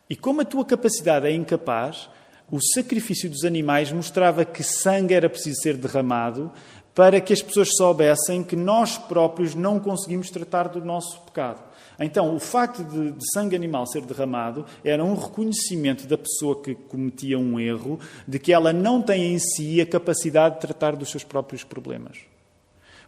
[0.09, 2.09] E como a tua capacidade é incapaz,
[2.49, 6.51] o sacrifício dos animais mostrava que sangue era preciso ser derramado
[6.93, 11.61] para que as pessoas soubessem que nós próprios não conseguimos tratar do nosso pecado.
[11.99, 16.75] Então, o facto de, de, sangue animal ser derramado era um reconhecimento da pessoa que
[16.75, 21.09] cometia um erro, de que ela não tem em si a capacidade de tratar dos
[21.09, 22.17] seus próprios problemas.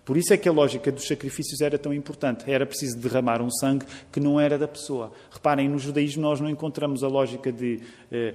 [0.07, 2.49] Por isso é que a lógica dos sacrifícios era tão importante.
[2.49, 5.11] Era preciso derramar um sangue que não era da pessoa.
[5.29, 8.33] Reparem, no judaísmo nós não encontramos a lógica de eh,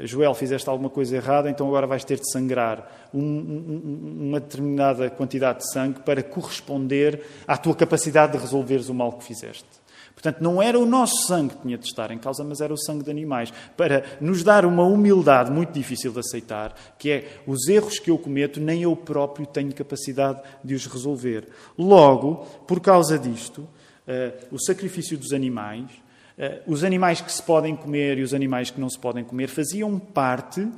[0.00, 5.10] Joel, fizeste alguma coisa errada, então agora vais ter de sangrar um, um, uma determinada
[5.10, 9.79] quantidade de sangue para corresponder à tua capacidade de resolveres o mal que fizeste.
[10.20, 12.76] Portanto, não era o nosso sangue que tinha de estar em causa, mas era o
[12.76, 17.66] sangue de animais, para nos dar uma humildade muito difícil de aceitar, que é os
[17.68, 21.48] erros que eu cometo, nem eu próprio tenho capacidade de os resolver.
[21.78, 25.90] Logo, por causa disto, uh, o sacrifício dos animais,
[26.38, 29.48] uh, os animais que se podem comer e os animais que não se podem comer,
[29.48, 30.68] faziam parte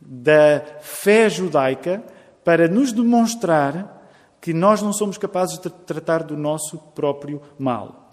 [0.00, 2.00] da fé judaica
[2.44, 3.96] para nos demonstrar
[4.40, 8.07] que nós não somos capazes de tratar do nosso próprio mal.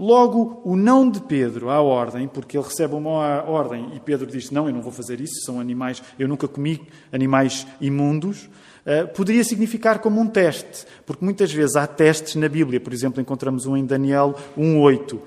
[0.00, 4.50] Logo, o não de Pedro à ordem, porque ele recebe uma ordem e Pedro diz:
[4.50, 6.80] Não, eu não vou fazer isso, são animais, eu nunca comi
[7.12, 8.48] animais imundos,
[8.86, 13.20] uh, poderia significar como um teste, porque muitas vezes há testes na Bíblia, por exemplo,
[13.20, 15.20] encontramos um em Daniel 1,8.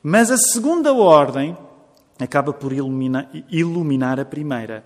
[0.00, 1.58] Mas a segunda ordem
[2.16, 4.84] acaba por iluminar, iluminar a primeira.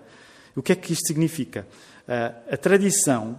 [0.56, 1.66] O que é que isto significa?
[2.08, 3.38] Uh, a tradição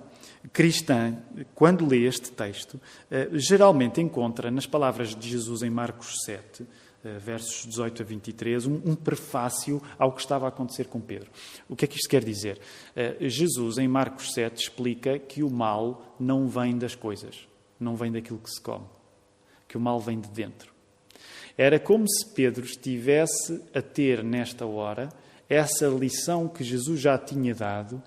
[0.52, 1.18] cristã,
[1.54, 2.80] quando lê este texto,
[3.10, 6.66] eh, geralmente encontra nas palavras de Jesus em Marcos 7,
[7.04, 11.30] eh, versos 18 a 23, um, prefácio ao que estava a acontecer com Pedro.
[11.70, 12.60] O que é que isto quer dizer?
[12.96, 17.48] Eh, Jesus, em Marcos 7, explica que o mal não vem das coisas,
[17.80, 18.86] não vem daquilo que se come,
[19.68, 20.74] que o mal vem de dentro.
[21.58, 25.10] Era como se Pedro estivesse a ter, nesta hora,
[25.48, 28.02] essa lição que Jesus já tinha dado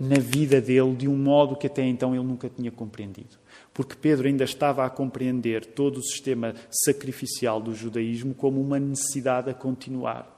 [0.00, 3.36] na vida dele de um modo que até então ele nunca tinha compreendido.
[3.74, 9.50] Porque Pedro ainda estava a compreender todo o sistema sacrificial do judaísmo como uma necessidade
[9.50, 10.32] a continuar.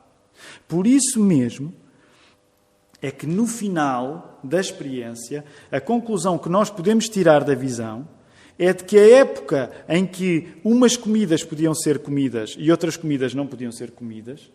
[0.67, 1.73] Por isso mesmo,
[3.01, 8.09] é que no final da experiência, a conclusão que nós podemos tirar da visão
[8.59, 13.35] é de que a época em que umas comidas podiam ser comidas e outras comidas
[13.35, 14.51] não podiam ser comidas,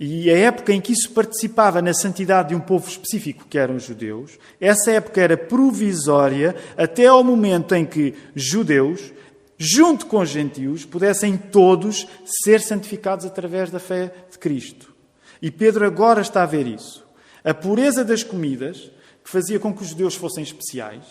[0.00, 3.74] e a época em que isso participava na santidade de um povo específico, que eram
[3.74, 9.12] os judeus, essa época era provisória até ao momento em que judeus,
[9.56, 12.06] junto com os gentios, pudessem todos
[12.44, 14.94] ser santificados através da fé de Cristo.
[15.42, 17.04] E Pedro agora está a ver isso.
[17.42, 18.92] A pureza das comidas,
[19.24, 21.04] que fazia com que os judeus fossem especiais,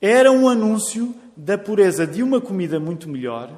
[0.00, 3.52] era um anúncio da pureza de uma comida muito melhor.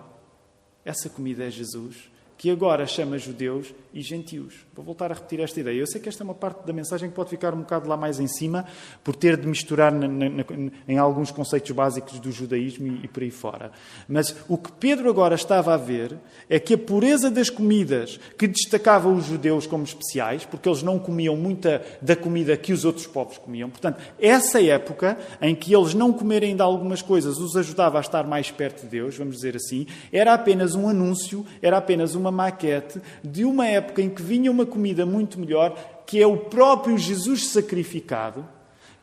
[0.85, 4.55] Essa comida é Jesus que agora chama judeus e gentios.
[4.81, 5.79] Vou voltar a repetir esta ideia.
[5.79, 7.99] Eu sei que esta é uma parte da mensagem que pode ficar um bocado lá
[7.99, 8.65] mais em cima,
[9.05, 10.43] por ter de misturar na, na,
[10.89, 13.73] em alguns conceitos básicos do judaísmo e, e por aí fora.
[14.09, 16.17] Mas o que Pedro agora estava a ver
[16.49, 20.99] é que a pureza das comidas que destacava os judeus como especiais, porque eles não
[20.99, 23.69] comiam muita da comida que os outros povos comiam.
[23.69, 28.27] Portanto, essa época em que eles não comerem de algumas coisas os ajudava a estar
[28.27, 32.99] mais perto de Deus, vamos dizer assim, era apenas um anúncio, era apenas uma maquete
[33.23, 37.49] de uma época em que vinha uma comida muito melhor, que é o próprio Jesus
[37.49, 38.49] sacrificado,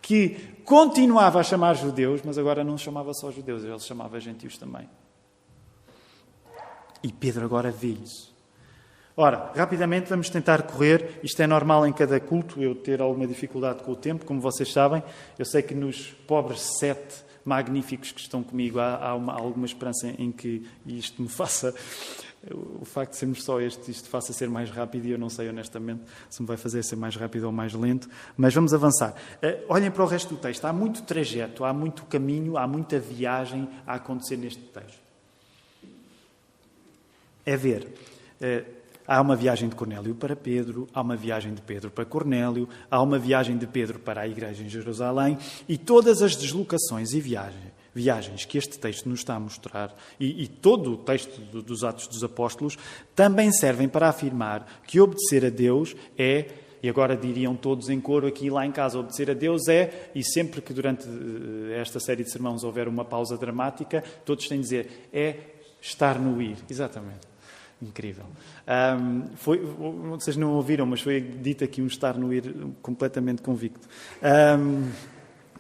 [0.02, 4.90] que continuava a chamar judeus, mas agora não chamava só judeus, ele chamava gentios também.
[7.04, 8.36] E Pedro agora vê isso.
[9.16, 11.20] Ora, rapidamente vamos tentar correr.
[11.24, 14.72] Isto é normal em cada culto, eu ter alguma dificuldade com o tempo, como vocês
[14.72, 15.02] sabem.
[15.40, 20.08] Eu sei que nos pobres sete magníficos que estão comigo há, há, uma, alguma esperança
[20.20, 21.74] em que isto me faça
[22.54, 25.50] o facto de sermos só este, isto faça ser mais rápido e eu não sei
[25.50, 29.14] honestamente se me vai fazer ser mais rápido ou mais lento, mas vamos avançar.
[29.44, 30.66] Uh, olhem para o resto do texto.
[30.66, 35.00] Há muito trajeto, há muito caminho, há muita viagem a acontecer neste texto.
[37.46, 37.88] É ver.
[38.42, 42.68] Uh, há uma viagem de Cornélio para Pedro, há uma viagem de Pedro para Cornélio,
[42.90, 47.22] há uma viagem de Pedro para a igreja em Jerusalém e todas as deslocações e
[47.22, 47.67] viagens
[47.98, 51.84] viagens que este texto nos está a mostrar, e, e todo o texto do, dos
[51.84, 52.78] Atos dos Apóstolos,
[53.16, 56.46] também servem para afirmar que obedecer a Deus é
[56.82, 60.24] e agora diriam todos em coro aqui lá em casa, obedecer a Deus é, e
[60.24, 64.64] sempre que durante eh, esta série de sermãos houver uma pausa dramática, todos têm de
[64.64, 65.38] dizer, é
[65.82, 66.58] estar no ir.
[66.70, 67.28] Exatamente.
[67.82, 68.26] Incrível.
[68.68, 73.88] Um, foi, vocês não ouviram, mas foi dito aqui um estar no ir completamente convicto.
[74.22, 74.90] Um,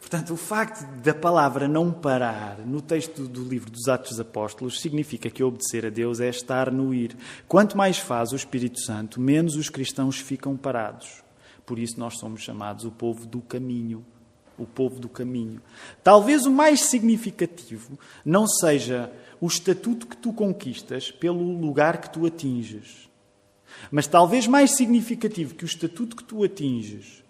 [0.07, 4.79] portanto, o facto da palavra não parar no texto do livro dos Atos dos Apóstolos
[4.79, 7.13] significa que obedecer a Deus é estar no ir.
[7.45, 11.21] Quanto mais faz o Espírito Santo, menos os cristãos ficam parados.
[11.65, 14.05] Por isso nós somos chamados o povo do caminho.
[14.57, 15.61] O povo do caminho.
[16.01, 22.25] Talvez o mais significativo não seja o estatuto que tu conquistas pelo lugar que tu
[22.25, 23.09] atinges.
[23.91, 27.26] Mas talvez mais significativo que o estatuto que tu atinges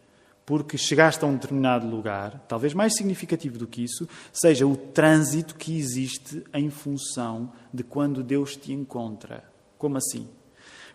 [0.48, 5.56] porque chegaste a um determinado lugar, talvez mais significativo do que isso, seja o trânsito
[5.56, 9.44] que existe em função de quando Deus te encontra.
[9.78, 10.26] Como assim?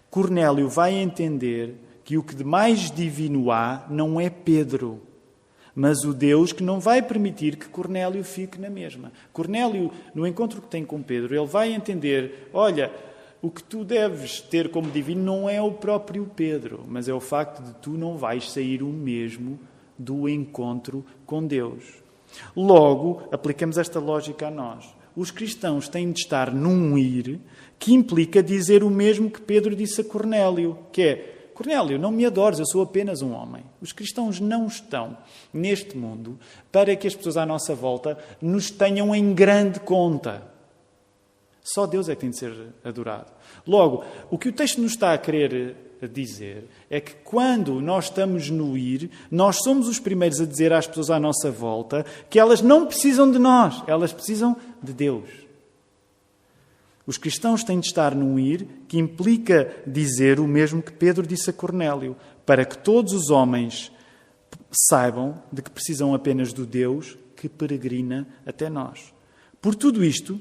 [0.09, 5.03] Cornélio vai entender que o que de mais divino há não é Pedro,
[5.75, 9.13] mas o Deus que não vai permitir que Cornélio fique na mesma.
[9.35, 12.91] Cornélio, no encontro que tem com Pedro, ele vai entender: olha,
[13.43, 17.19] o que tu deves ter como divino não é o próprio Pedro, mas é o
[17.19, 19.59] facto de tu não vais sair o mesmo
[19.99, 22.03] do encontro com Deus.
[22.57, 24.95] Logo, aplicamos esta lógica a nós.
[25.17, 27.41] Os cristãos têm de estar num ir
[27.81, 32.25] que implica dizer o mesmo que Pedro disse a Cornélio, que é Cornélio, não me
[32.25, 33.65] adores, eu sou apenas um homem.
[33.81, 35.19] Os cristãos não estão
[35.53, 36.39] neste mundo
[36.71, 40.52] para que as pessoas à nossa volta nos tenham em grande conta.
[41.63, 43.31] Só Deus é que tem de ser adorado.
[43.67, 45.77] Logo, o que o texto nos está a querer
[46.09, 50.87] dizer é que quando nós estamos no ir, nós somos os primeiros a dizer às
[50.87, 55.29] pessoas à nossa volta que elas não precisam de nós, elas precisam de Deus.
[57.07, 61.51] Os cristãos têm de estar num ir que implica dizer o mesmo que Pedro disse
[61.51, 63.93] a Cornélio, para que todos os homens
[64.89, 69.13] saibam de que precisam apenas do Deus que peregrina até nós.
[69.61, 70.41] Por tudo isto,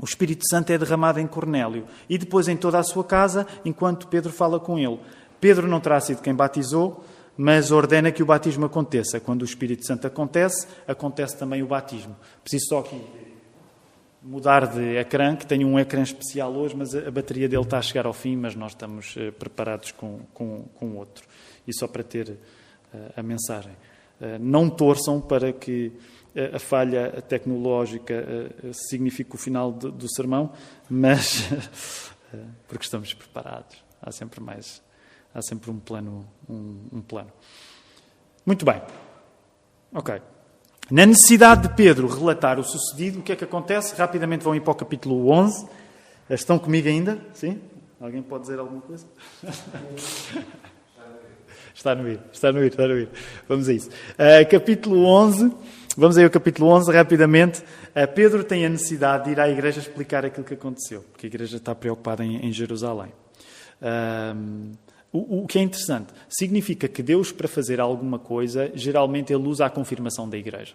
[0.00, 4.08] o Espírito Santo é derramado em Cornélio e depois em toda a sua casa, enquanto
[4.08, 4.98] Pedro fala com ele.
[5.40, 7.04] Pedro não terá sido quem batizou,
[7.36, 9.20] mas ordena que o batismo aconteça.
[9.20, 12.16] Quando o Espírito Santo acontece, acontece também o batismo.
[12.42, 13.00] Preciso só aqui
[14.22, 17.82] mudar de ecrã, que tenho um ecrã especial hoje, mas a bateria dele está a
[17.82, 21.24] chegar ao fim, mas nós estamos uh, preparados com, com, com outro.
[21.66, 23.72] E só para ter uh, a mensagem.
[24.20, 25.92] Uh, não torçam para que
[26.54, 28.14] a falha tecnológica
[28.72, 30.52] signifique o final do, sermão,
[30.88, 31.48] mas
[32.68, 33.82] porque estamos preparados.
[34.00, 34.82] Há sempre mais,
[35.34, 37.32] há sempre um plano, um, um plano.
[38.46, 38.80] Muito bem.
[39.92, 40.20] Ok.
[40.90, 43.94] Na necessidade de Pedro relatar o sucedido, o que é que acontece?
[43.94, 45.68] Rapidamente vão ir para o capítulo 11.
[46.28, 47.18] Estão comigo ainda?
[47.32, 47.60] Sim?
[48.00, 49.06] Alguém pode dizer alguma coisa?
[51.72, 53.08] Está no ir, está no ir, está no ir.
[53.48, 53.88] Vamos a isso.
[53.88, 55.50] Uh, capítulo 11,
[56.00, 57.60] vamos aí ao capítulo 11 rapidamente.
[57.60, 61.28] Uh, Pedro tem a necessidade de ir à igreja explicar aquilo que aconteceu, porque a
[61.28, 63.12] igreja está preocupada em, Jerusalém.
[63.82, 64.72] Uh,
[65.12, 69.66] o, o, que é interessante, significa que Deus, para fazer alguma coisa, geralmente ele usa
[69.66, 70.74] a confirmação da igreja.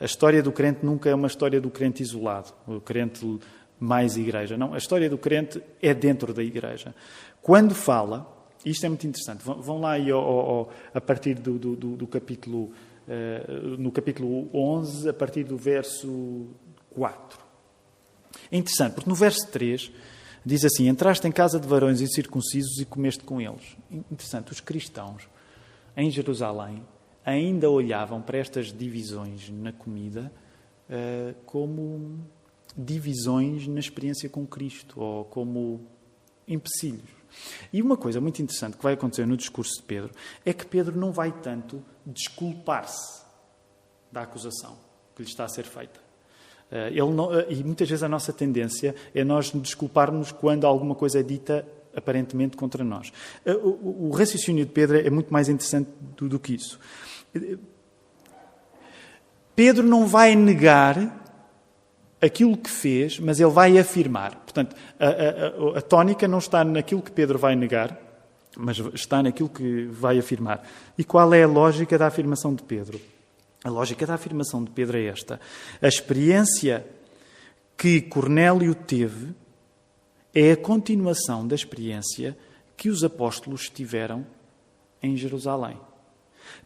[0.00, 3.38] A história do crente nunca é uma história do crente isolado, o crente
[3.78, 4.56] mais igreja.
[4.56, 6.94] Não, a história do crente é dentro da igreja.
[7.42, 8.26] Quando fala,
[8.64, 12.64] isto é muito interessante, vão lá aí ao, ao, a partir do, do, do capítulo,
[12.64, 12.72] uh,
[13.78, 16.46] no capítulo 11, a partir do verso
[16.90, 17.38] 4.
[18.50, 19.92] É interessante, porque no verso 3
[20.44, 23.76] Diz assim: Entraste em casa de varões incircuncisos e comeste com eles.
[24.10, 25.28] Interessante, os cristãos
[25.96, 26.82] em Jerusalém
[27.24, 30.32] ainda olhavam para estas divisões na comida
[30.88, 32.26] uh, como
[32.76, 35.86] divisões na experiência com Cristo ou como
[36.48, 37.21] empecilhos.
[37.72, 40.10] E uma coisa muito interessante que vai acontecer no discurso de Pedro
[40.44, 43.22] é que Pedro não vai tanto desculpar-se
[44.10, 44.76] da acusação
[45.14, 46.00] que lhe está a ser feita.
[46.70, 50.94] Eh, não, eh, e muitas vezes a nossa tendência é nós nos desculparmos quando alguma
[50.94, 53.12] coisa é dita aparentemente contra nós.
[53.44, 56.80] Eh, o, o raciocínio de Pedro é muito mais interessante do, do que isso.
[59.54, 61.21] Pedro não vai negar
[62.22, 64.36] aquilo que fez, mas ele vai afirmar.
[64.36, 67.98] Portanto, a, a, a, tónica não está naquilo que Pedro vai negar,
[68.56, 70.64] mas está naquilo que vai afirmar.
[70.96, 73.00] E qual é a lógica da afirmação de Pedro?
[73.64, 75.40] A lógica da afirmação de Pedro é esta.
[75.80, 76.86] A experiência
[77.76, 79.34] que Cornélio teve
[80.34, 82.36] é a continuação da experiência
[82.76, 84.24] que os apóstolos tiveram
[85.02, 85.76] em Jerusalém.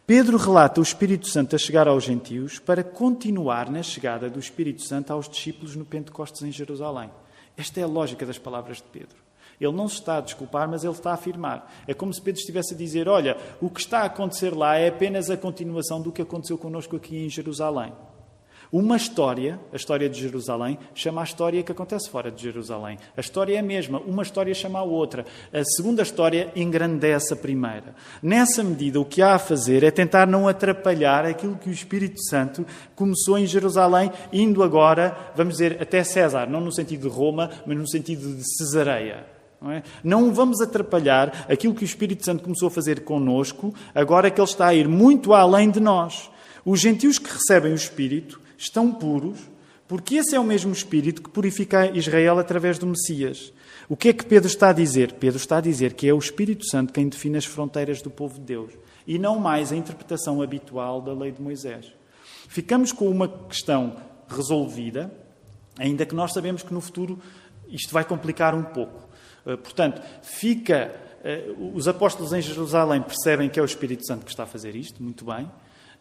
[0.07, 4.83] Pedro relata o Espírito Santo a chegar aos gentios para continuar na chegada do Espírito
[4.83, 7.11] Santo aos discípulos no Pentecostes em Jerusalém.
[7.57, 9.17] Esta é a lógica das palavras de Pedro.
[9.61, 11.73] Ele não se está a desculpar, mas ele está a afirmar.
[11.87, 14.89] É como se Pedro estivesse a dizer: Olha, o que está a acontecer lá é
[14.89, 17.93] apenas a continuação do que aconteceu connosco aqui em Jerusalém.
[18.73, 22.99] Uma história, a história de Jerusalém, chama a história que acontece fora de Jerusalém.
[23.17, 25.25] A história é a mesma, uma história chama a outra.
[25.53, 27.95] A segunda história engrandece a primeira.
[28.23, 32.21] Nessa medida, o que há a fazer é tentar não atrapalhar aquilo que o Espírito
[32.29, 37.51] Santo começou em Jerusalém, indo agora, vamos dizer, até César, não no sentido de Roma,
[37.65, 39.27] mas no sentido de Cesareia.
[39.61, 39.83] Não, é?
[40.05, 44.49] não vamos atrapalhar aquilo que o Espírito Santo começou a fazer conosco, agora que ele
[44.49, 46.31] está a ir muito além de nós.
[46.65, 49.39] Os gentios que recebem o Espírito estão puros,
[49.89, 53.53] porque esse é o mesmo Espírito que purifica Israel através do Messias.
[53.89, 55.13] O que é que Pedro está a dizer?
[55.13, 58.35] Pedro está a dizer que é o Espírito Santo quem define as fronteiras do povo
[58.35, 58.73] de Deus
[59.07, 61.93] e não mais a interpretação habitual da lei de Moisés.
[62.49, 63.97] Ficamos com uma questão
[64.29, 65.13] resolvida,
[65.79, 67.21] ainda que nós sabemos que no futuro
[67.69, 69.09] isto vai complicar um pouco.
[69.47, 70.93] Eh, portanto, fica.
[71.23, 74.75] Eh, os apóstolos em Jerusalém percebem que é o Espírito Santo que está a fazer
[74.75, 75.49] isto, muito bem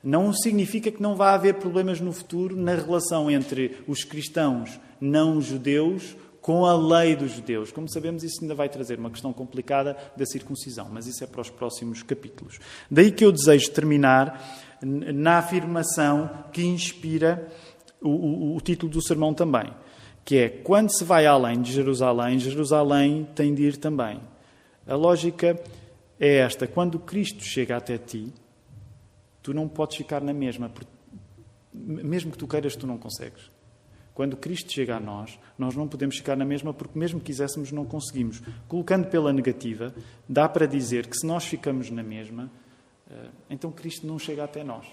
[0.06, 5.42] não significa que não vá haver problemas no futuro na relação entre os cristãos não
[5.42, 7.72] judeus com a lei dos judeus.
[7.72, 11.42] Como sabemos, isso ainda vai trazer uma questão complicada da circuncisão, mas isso é para
[11.42, 12.60] os próximos capítulos.
[12.90, 17.48] Daí que eu desejo terminar na afirmação que inspira
[18.00, 19.74] o, o, o título do sermão também,
[20.24, 24.22] que é quando se vai além de Jerusalém, Jerusalém tem de ir também.
[24.86, 25.60] A lógica
[26.20, 28.32] é esta: quando Cristo chega até ti,
[29.46, 30.72] tu não podes ficar na mesma.
[31.72, 33.52] Mesmo que tu queiras, tu não consegues.
[34.16, 37.72] Quando Cristo chega a nós, nós não podemos ficar na mesma porque, mesmo que quiséssemos,
[37.72, 38.42] não conseguimos.
[38.68, 39.94] Colocando pela negativa,
[40.28, 42.50] dá para dizer que se nós ficamos na mesma,
[43.12, 44.88] eh, então Cristo não chega até nós.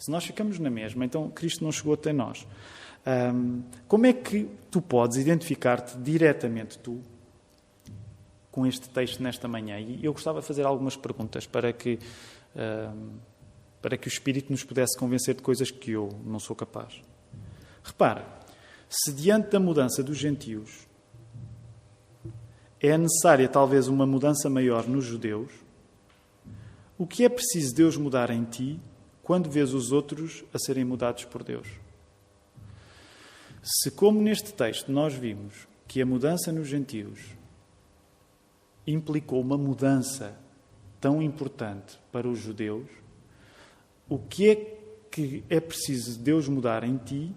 [0.00, 2.44] Se nós ficamos na mesma, então Cristo não chegou até nós.
[3.86, 7.00] Como é que tu podes identificar-te diretamente, tu,
[8.50, 9.78] com este texto nesta manhã?
[9.78, 12.00] E eu gostava de fazer algumas perguntas para que
[13.82, 17.02] para que o Espírito nos pudesse convencer de coisas que eu não sou capaz.
[17.82, 18.24] Repara,
[18.88, 20.86] se diante da mudança dos gentios
[22.80, 25.50] é necessária talvez uma mudança maior nos judeus,
[26.96, 28.78] o que é preciso Deus mudar em ti
[29.22, 31.66] quando vês os outros a serem mudados por Deus?
[33.62, 37.20] Se, como neste texto nós vimos que a mudança nos gentios
[38.86, 40.36] implicou uma mudança
[41.00, 42.88] tão importante para os judeus,
[44.12, 44.54] o que é
[45.10, 47.34] que é preciso Deus mudar em ti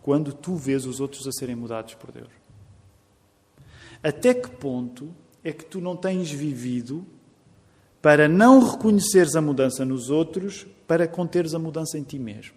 [0.00, 2.28] quando tu vês os outros a serem mudados por Deus?
[4.00, 7.04] Até que ponto é que tu não tens vivido
[8.00, 12.54] para não reconheceres a mudança nos outros, para conteres a mudança em ti mesmo?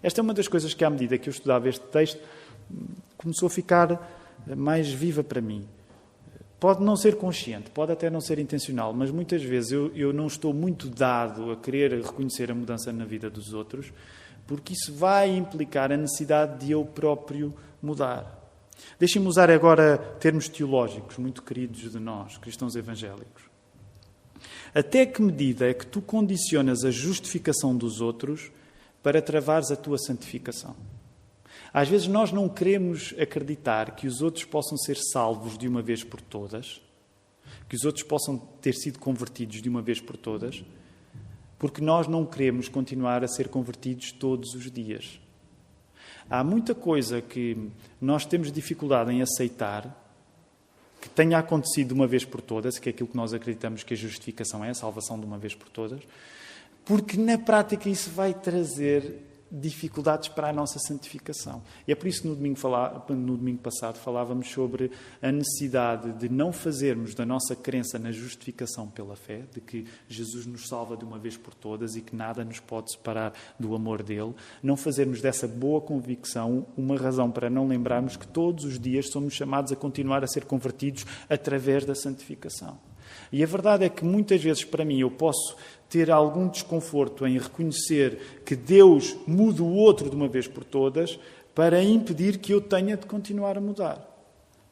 [0.00, 2.20] Esta é uma das coisas que, à medida que eu estudava este texto,
[3.16, 5.66] começou a ficar mais viva para mim.
[6.58, 10.26] Pode não ser consciente, pode até não ser intencional, mas muitas vezes eu, eu não
[10.26, 13.92] estou muito dado a querer reconhecer a mudança na vida dos outros,
[14.46, 18.42] porque isso vai implicar a necessidade de eu próprio mudar.
[18.98, 23.42] Deixem-me usar agora termos teológicos muito queridos de nós, cristãos evangélicos.
[24.74, 28.50] Até que medida é que tu condicionas a justificação dos outros
[29.02, 30.74] para travares a tua santificação?
[31.74, 36.04] Às vezes nós não queremos acreditar que os outros possam ser salvos de uma vez
[36.04, 36.80] por todas,
[37.68, 40.62] que os outros possam ter sido convertidos de uma vez por todas,
[41.58, 45.18] porque nós não queremos continuar a ser convertidos todos os dias.
[46.30, 47.68] Há muita coisa que
[48.00, 50.00] nós temos dificuldade em aceitar
[51.00, 53.94] que tenha acontecido de uma vez por todas, que é aquilo que nós acreditamos que
[53.94, 56.00] a justificação é, a salvação de uma vez por todas,
[56.84, 61.62] porque na prática isso vai trazer dificuldades para a nossa santificação.
[61.86, 62.58] E é por isso que no domingo,
[63.10, 64.90] no domingo passado falávamos sobre
[65.22, 70.44] a necessidade de não fazermos da nossa crença na justificação pela fé, de que Jesus
[70.46, 74.02] nos salva de uma vez por todas e que nada nos pode separar do amor
[74.02, 79.10] dele, não fazermos dessa boa convicção uma razão para não lembrarmos que todos os dias
[79.10, 82.78] somos chamados a continuar a ser convertidos através da santificação.
[83.32, 85.56] E a verdade é que muitas vezes para mim eu posso
[85.94, 91.20] ter algum desconforto em reconhecer que Deus muda o outro de uma vez por todas
[91.54, 94.04] para impedir que eu tenha de continuar a mudar.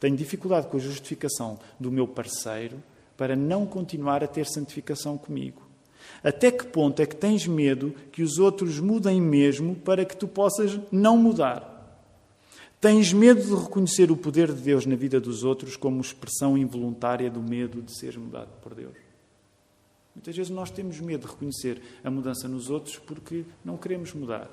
[0.00, 2.82] Tenho dificuldade com a justificação do meu parceiro
[3.16, 5.62] para não continuar a ter santificação comigo.
[6.24, 10.26] Até que ponto é que tens medo que os outros mudem mesmo para que tu
[10.26, 12.02] possas não mudar?
[12.80, 17.30] Tens medo de reconhecer o poder de Deus na vida dos outros como expressão involuntária
[17.30, 19.01] do medo de seres mudado por Deus?
[20.14, 24.48] Muitas vezes nós temos medo de reconhecer a mudança nos outros porque não queremos mudar.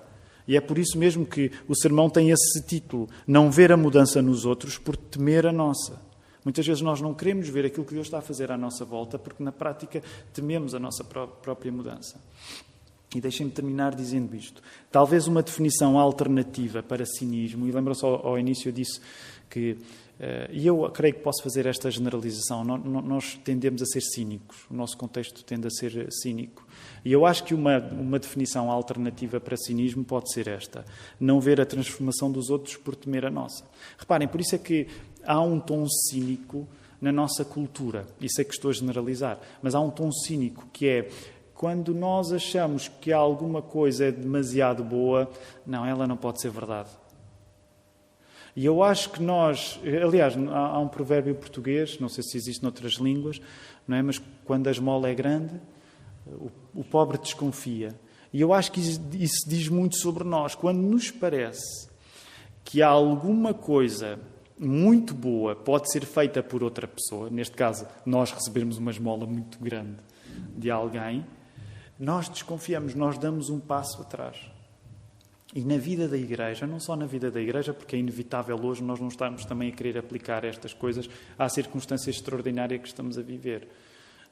[0.48, 4.22] E é por isso mesmo que o sermão tem esse título: Não ver a mudança
[4.22, 6.02] nos outros por temer a nossa.
[6.44, 9.20] Muitas vezes nós não queremos ver aquilo que Deus está a fazer à nossa volta
[9.20, 10.02] porque, na prática,
[10.34, 12.20] tememos a nossa própria mudança.
[13.16, 14.62] E deixem-me terminar dizendo isto.
[14.92, 19.02] Talvez uma definição alternativa para cinismo, e lembram-se ao, ao, início disso
[19.50, 24.58] que, uh, e eu creio que posso fazer esta generalização, nós, tendemos a ser cínicos,
[24.70, 26.68] o nosso contexto tende a ser cínico.
[27.04, 30.86] E eu acho que uma, uma definição alternativa para cinismo pode ser esta:
[31.20, 33.64] não ver a transformação dos outros por temer a nossa.
[33.98, 34.86] Reparem, por isso é que
[35.26, 36.68] há um tom cínico
[37.02, 38.06] na nossa cultura.
[38.20, 39.40] Isso é que estou a generalizar.
[39.62, 41.10] Mas há um tom cínico que é
[41.60, 45.30] quando nós achamos que alguma coisa é demasiado boa,
[45.68, 46.88] não, ela não pode ser verdade.
[48.56, 52.94] E eu acho que nós, aliás, há um provérbio português, não sei se existe noutras
[52.94, 53.42] línguas,
[53.86, 54.02] não é?
[54.02, 55.54] mas quando a esmola é grande,
[56.26, 57.94] o, o pobre desconfia.
[58.32, 60.56] E eu acho que isso diz muito sobre nós.
[60.56, 61.90] Quando nos parece
[62.64, 64.18] que há alguma coisa
[64.58, 69.60] muito boa pode ser feita por outra pessoa, neste caso, nós recebermos uma esmola muito
[69.60, 69.98] grande
[70.58, 71.26] de alguém,
[72.00, 74.38] nós desconfiamos, nós damos um passo atrás.
[75.54, 78.84] E na vida da Igreja, não só na vida da Igreja, porque é inevitável hoje
[78.84, 83.22] nós não estamos também a querer aplicar estas coisas à circunstância extraordinária que estamos a
[83.22, 83.68] viver.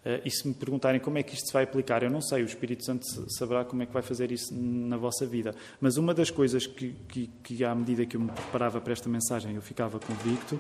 [0.05, 2.43] Uh, e se me perguntarem como é que isto se vai aplicar, eu não sei,
[2.43, 5.55] o Espírito Santo saberá como é que vai fazer isso na vossa vida.
[5.82, 9.09] Mas uma das coisas que, que, que à medida que eu me preparava para esta
[9.09, 10.59] mensagem, eu ficava convicto,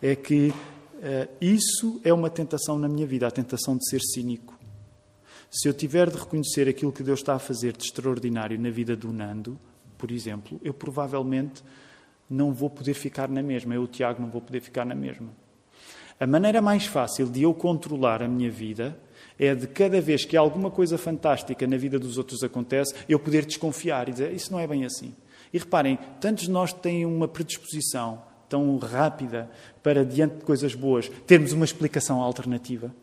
[0.00, 4.55] é que uh, isso é uma tentação na minha vida, a tentação de ser cínico.
[5.50, 8.96] Se eu tiver de reconhecer aquilo que Deus está a fazer de extraordinário na vida
[8.96, 9.58] do Nando,
[9.96, 11.62] por exemplo, eu provavelmente
[12.28, 13.74] não vou poder ficar na mesma.
[13.74, 15.28] Eu, o Tiago, não vou poder ficar na mesma.
[16.18, 18.98] A maneira mais fácil de eu controlar a minha vida
[19.38, 23.44] é de cada vez que alguma coisa fantástica na vida dos outros acontece, eu poder
[23.44, 25.14] desconfiar e dizer isso não é bem assim.
[25.52, 29.50] E reparem, tantos de nós têm uma predisposição tão rápida
[29.82, 32.94] para, diante de coisas boas, termos uma explicação alternativa.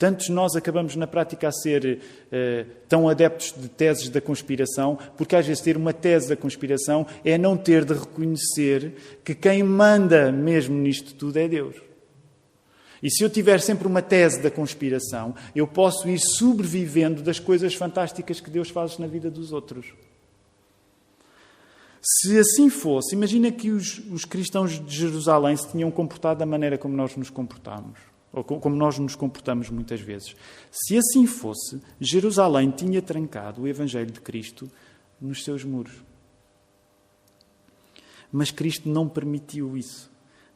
[0.00, 2.00] Tantos nós acabamos na prática a ser
[2.32, 7.06] uh, tão adeptos de teses da conspiração, porque às vezes ter uma tese da conspiração
[7.22, 11.76] é não ter de reconhecer que quem manda mesmo nisto tudo é Deus.
[13.02, 17.74] E se eu tiver sempre uma tese da conspiração, eu posso ir sobrevivendo das coisas
[17.74, 19.92] fantásticas que Deus faz na vida dos outros.
[22.00, 26.78] Se assim fosse, imagina que os, os cristãos de Jerusalém se tinham comportado da maneira
[26.78, 30.36] como nós nos comportamos ou como nós nos comportamos muitas vezes.
[30.70, 34.70] Se assim fosse, Jerusalém tinha trancado o Evangelho de Cristo
[35.20, 35.94] nos seus muros.
[38.32, 40.10] Mas Cristo não permitiu isso.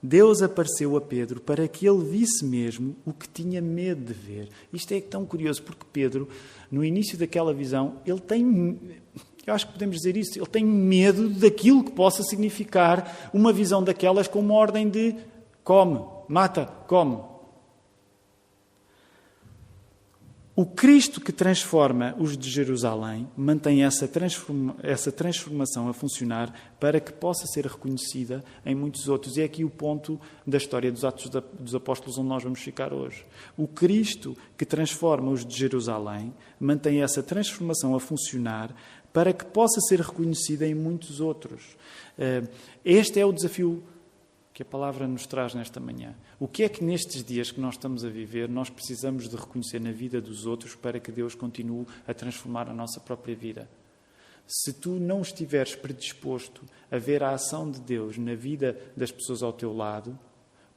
[0.07, 4.51] Deus apareceu a Pedro para que ele visse mesmo o que tinha medo de ver.
[4.71, 6.29] Isto é tão curioso, porque Pedro,
[6.71, 8.79] no início daquela visão, ele tem.
[9.47, 10.39] Eu acho que podemos dizer isso.
[10.39, 15.17] Ele tem medo daquilo que possa significar uma visão daquelas com uma ordem de
[15.65, 17.34] come, mata, come.
[20.57, 27.01] O Cristo que transforma os de Jerusalém mantém essa, transforma, essa, transformação a funcionar para
[27.01, 29.37] que possa ser reconhecida em muitos outros.
[29.37, 31.29] E é aqui o ponto da história dos Atos
[31.59, 33.27] dos Apóstolos onde nós vamos ficar hoje.
[33.57, 38.73] O Cristo que transforma os de Jerusalém mantém essa transformação a funcionar
[39.13, 41.63] para que possa ser reconhecida em muitos outros.
[42.17, 42.45] Eh,
[42.85, 43.83] este é o desafio
[44.55, 46.15] que a palavra nos traz nesta manhã.
[46.39, 49.81] O que é que nestes dias que nós estamos a viver nós precisamos de reconhecer
[49.81, 53.69] na vida dos outros para que Deus continue a transformar a nossa própria vida?
[54.47, 59.43] Se tu não estiveres predisposto a ver a ação de Deus na vida das pessoas
[59.43, 60.17] ao teu lado,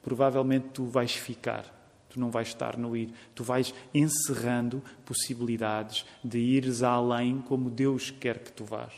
[0.02, 1.76] provavelmente tu vais ficar.
[2.08, 3.12] Tu não vais estar no ir.
[3.34, 8.92] Tu vais encerrando possibilidades de ires além como Deus quer que tu vás.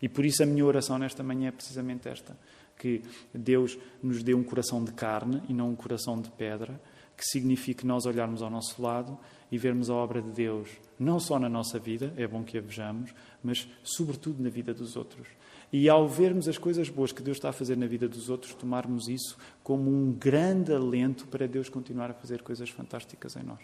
[0.00, 2.36] E por isso a minha oração nesta manhã é precisamente esta
[2.82, 3.00] que
[3.32, 6.80] Deus nos dê um coração de carne e não um coração de pedra,
[7.16, 9.16] que signifique nós olharmos ao nosso lado
[9.52, 10.68] e vermos a obra de Deus,
[10.98, 14.96] não só na nossa vida, é bom que a vejamos, mas sobretudo na vida dos
[14.96, 15.28] outros.
[15.72, 18.52] E ao vermos as coisas boas que Deus está a fazer na vida dos outros,
[18.52, 23.60] tomarmos isso como um grande alento para Deus continuar a fazer coisas fantásticas em nós.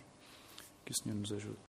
[0.84, 1.58] Que o Senhor nos ajude.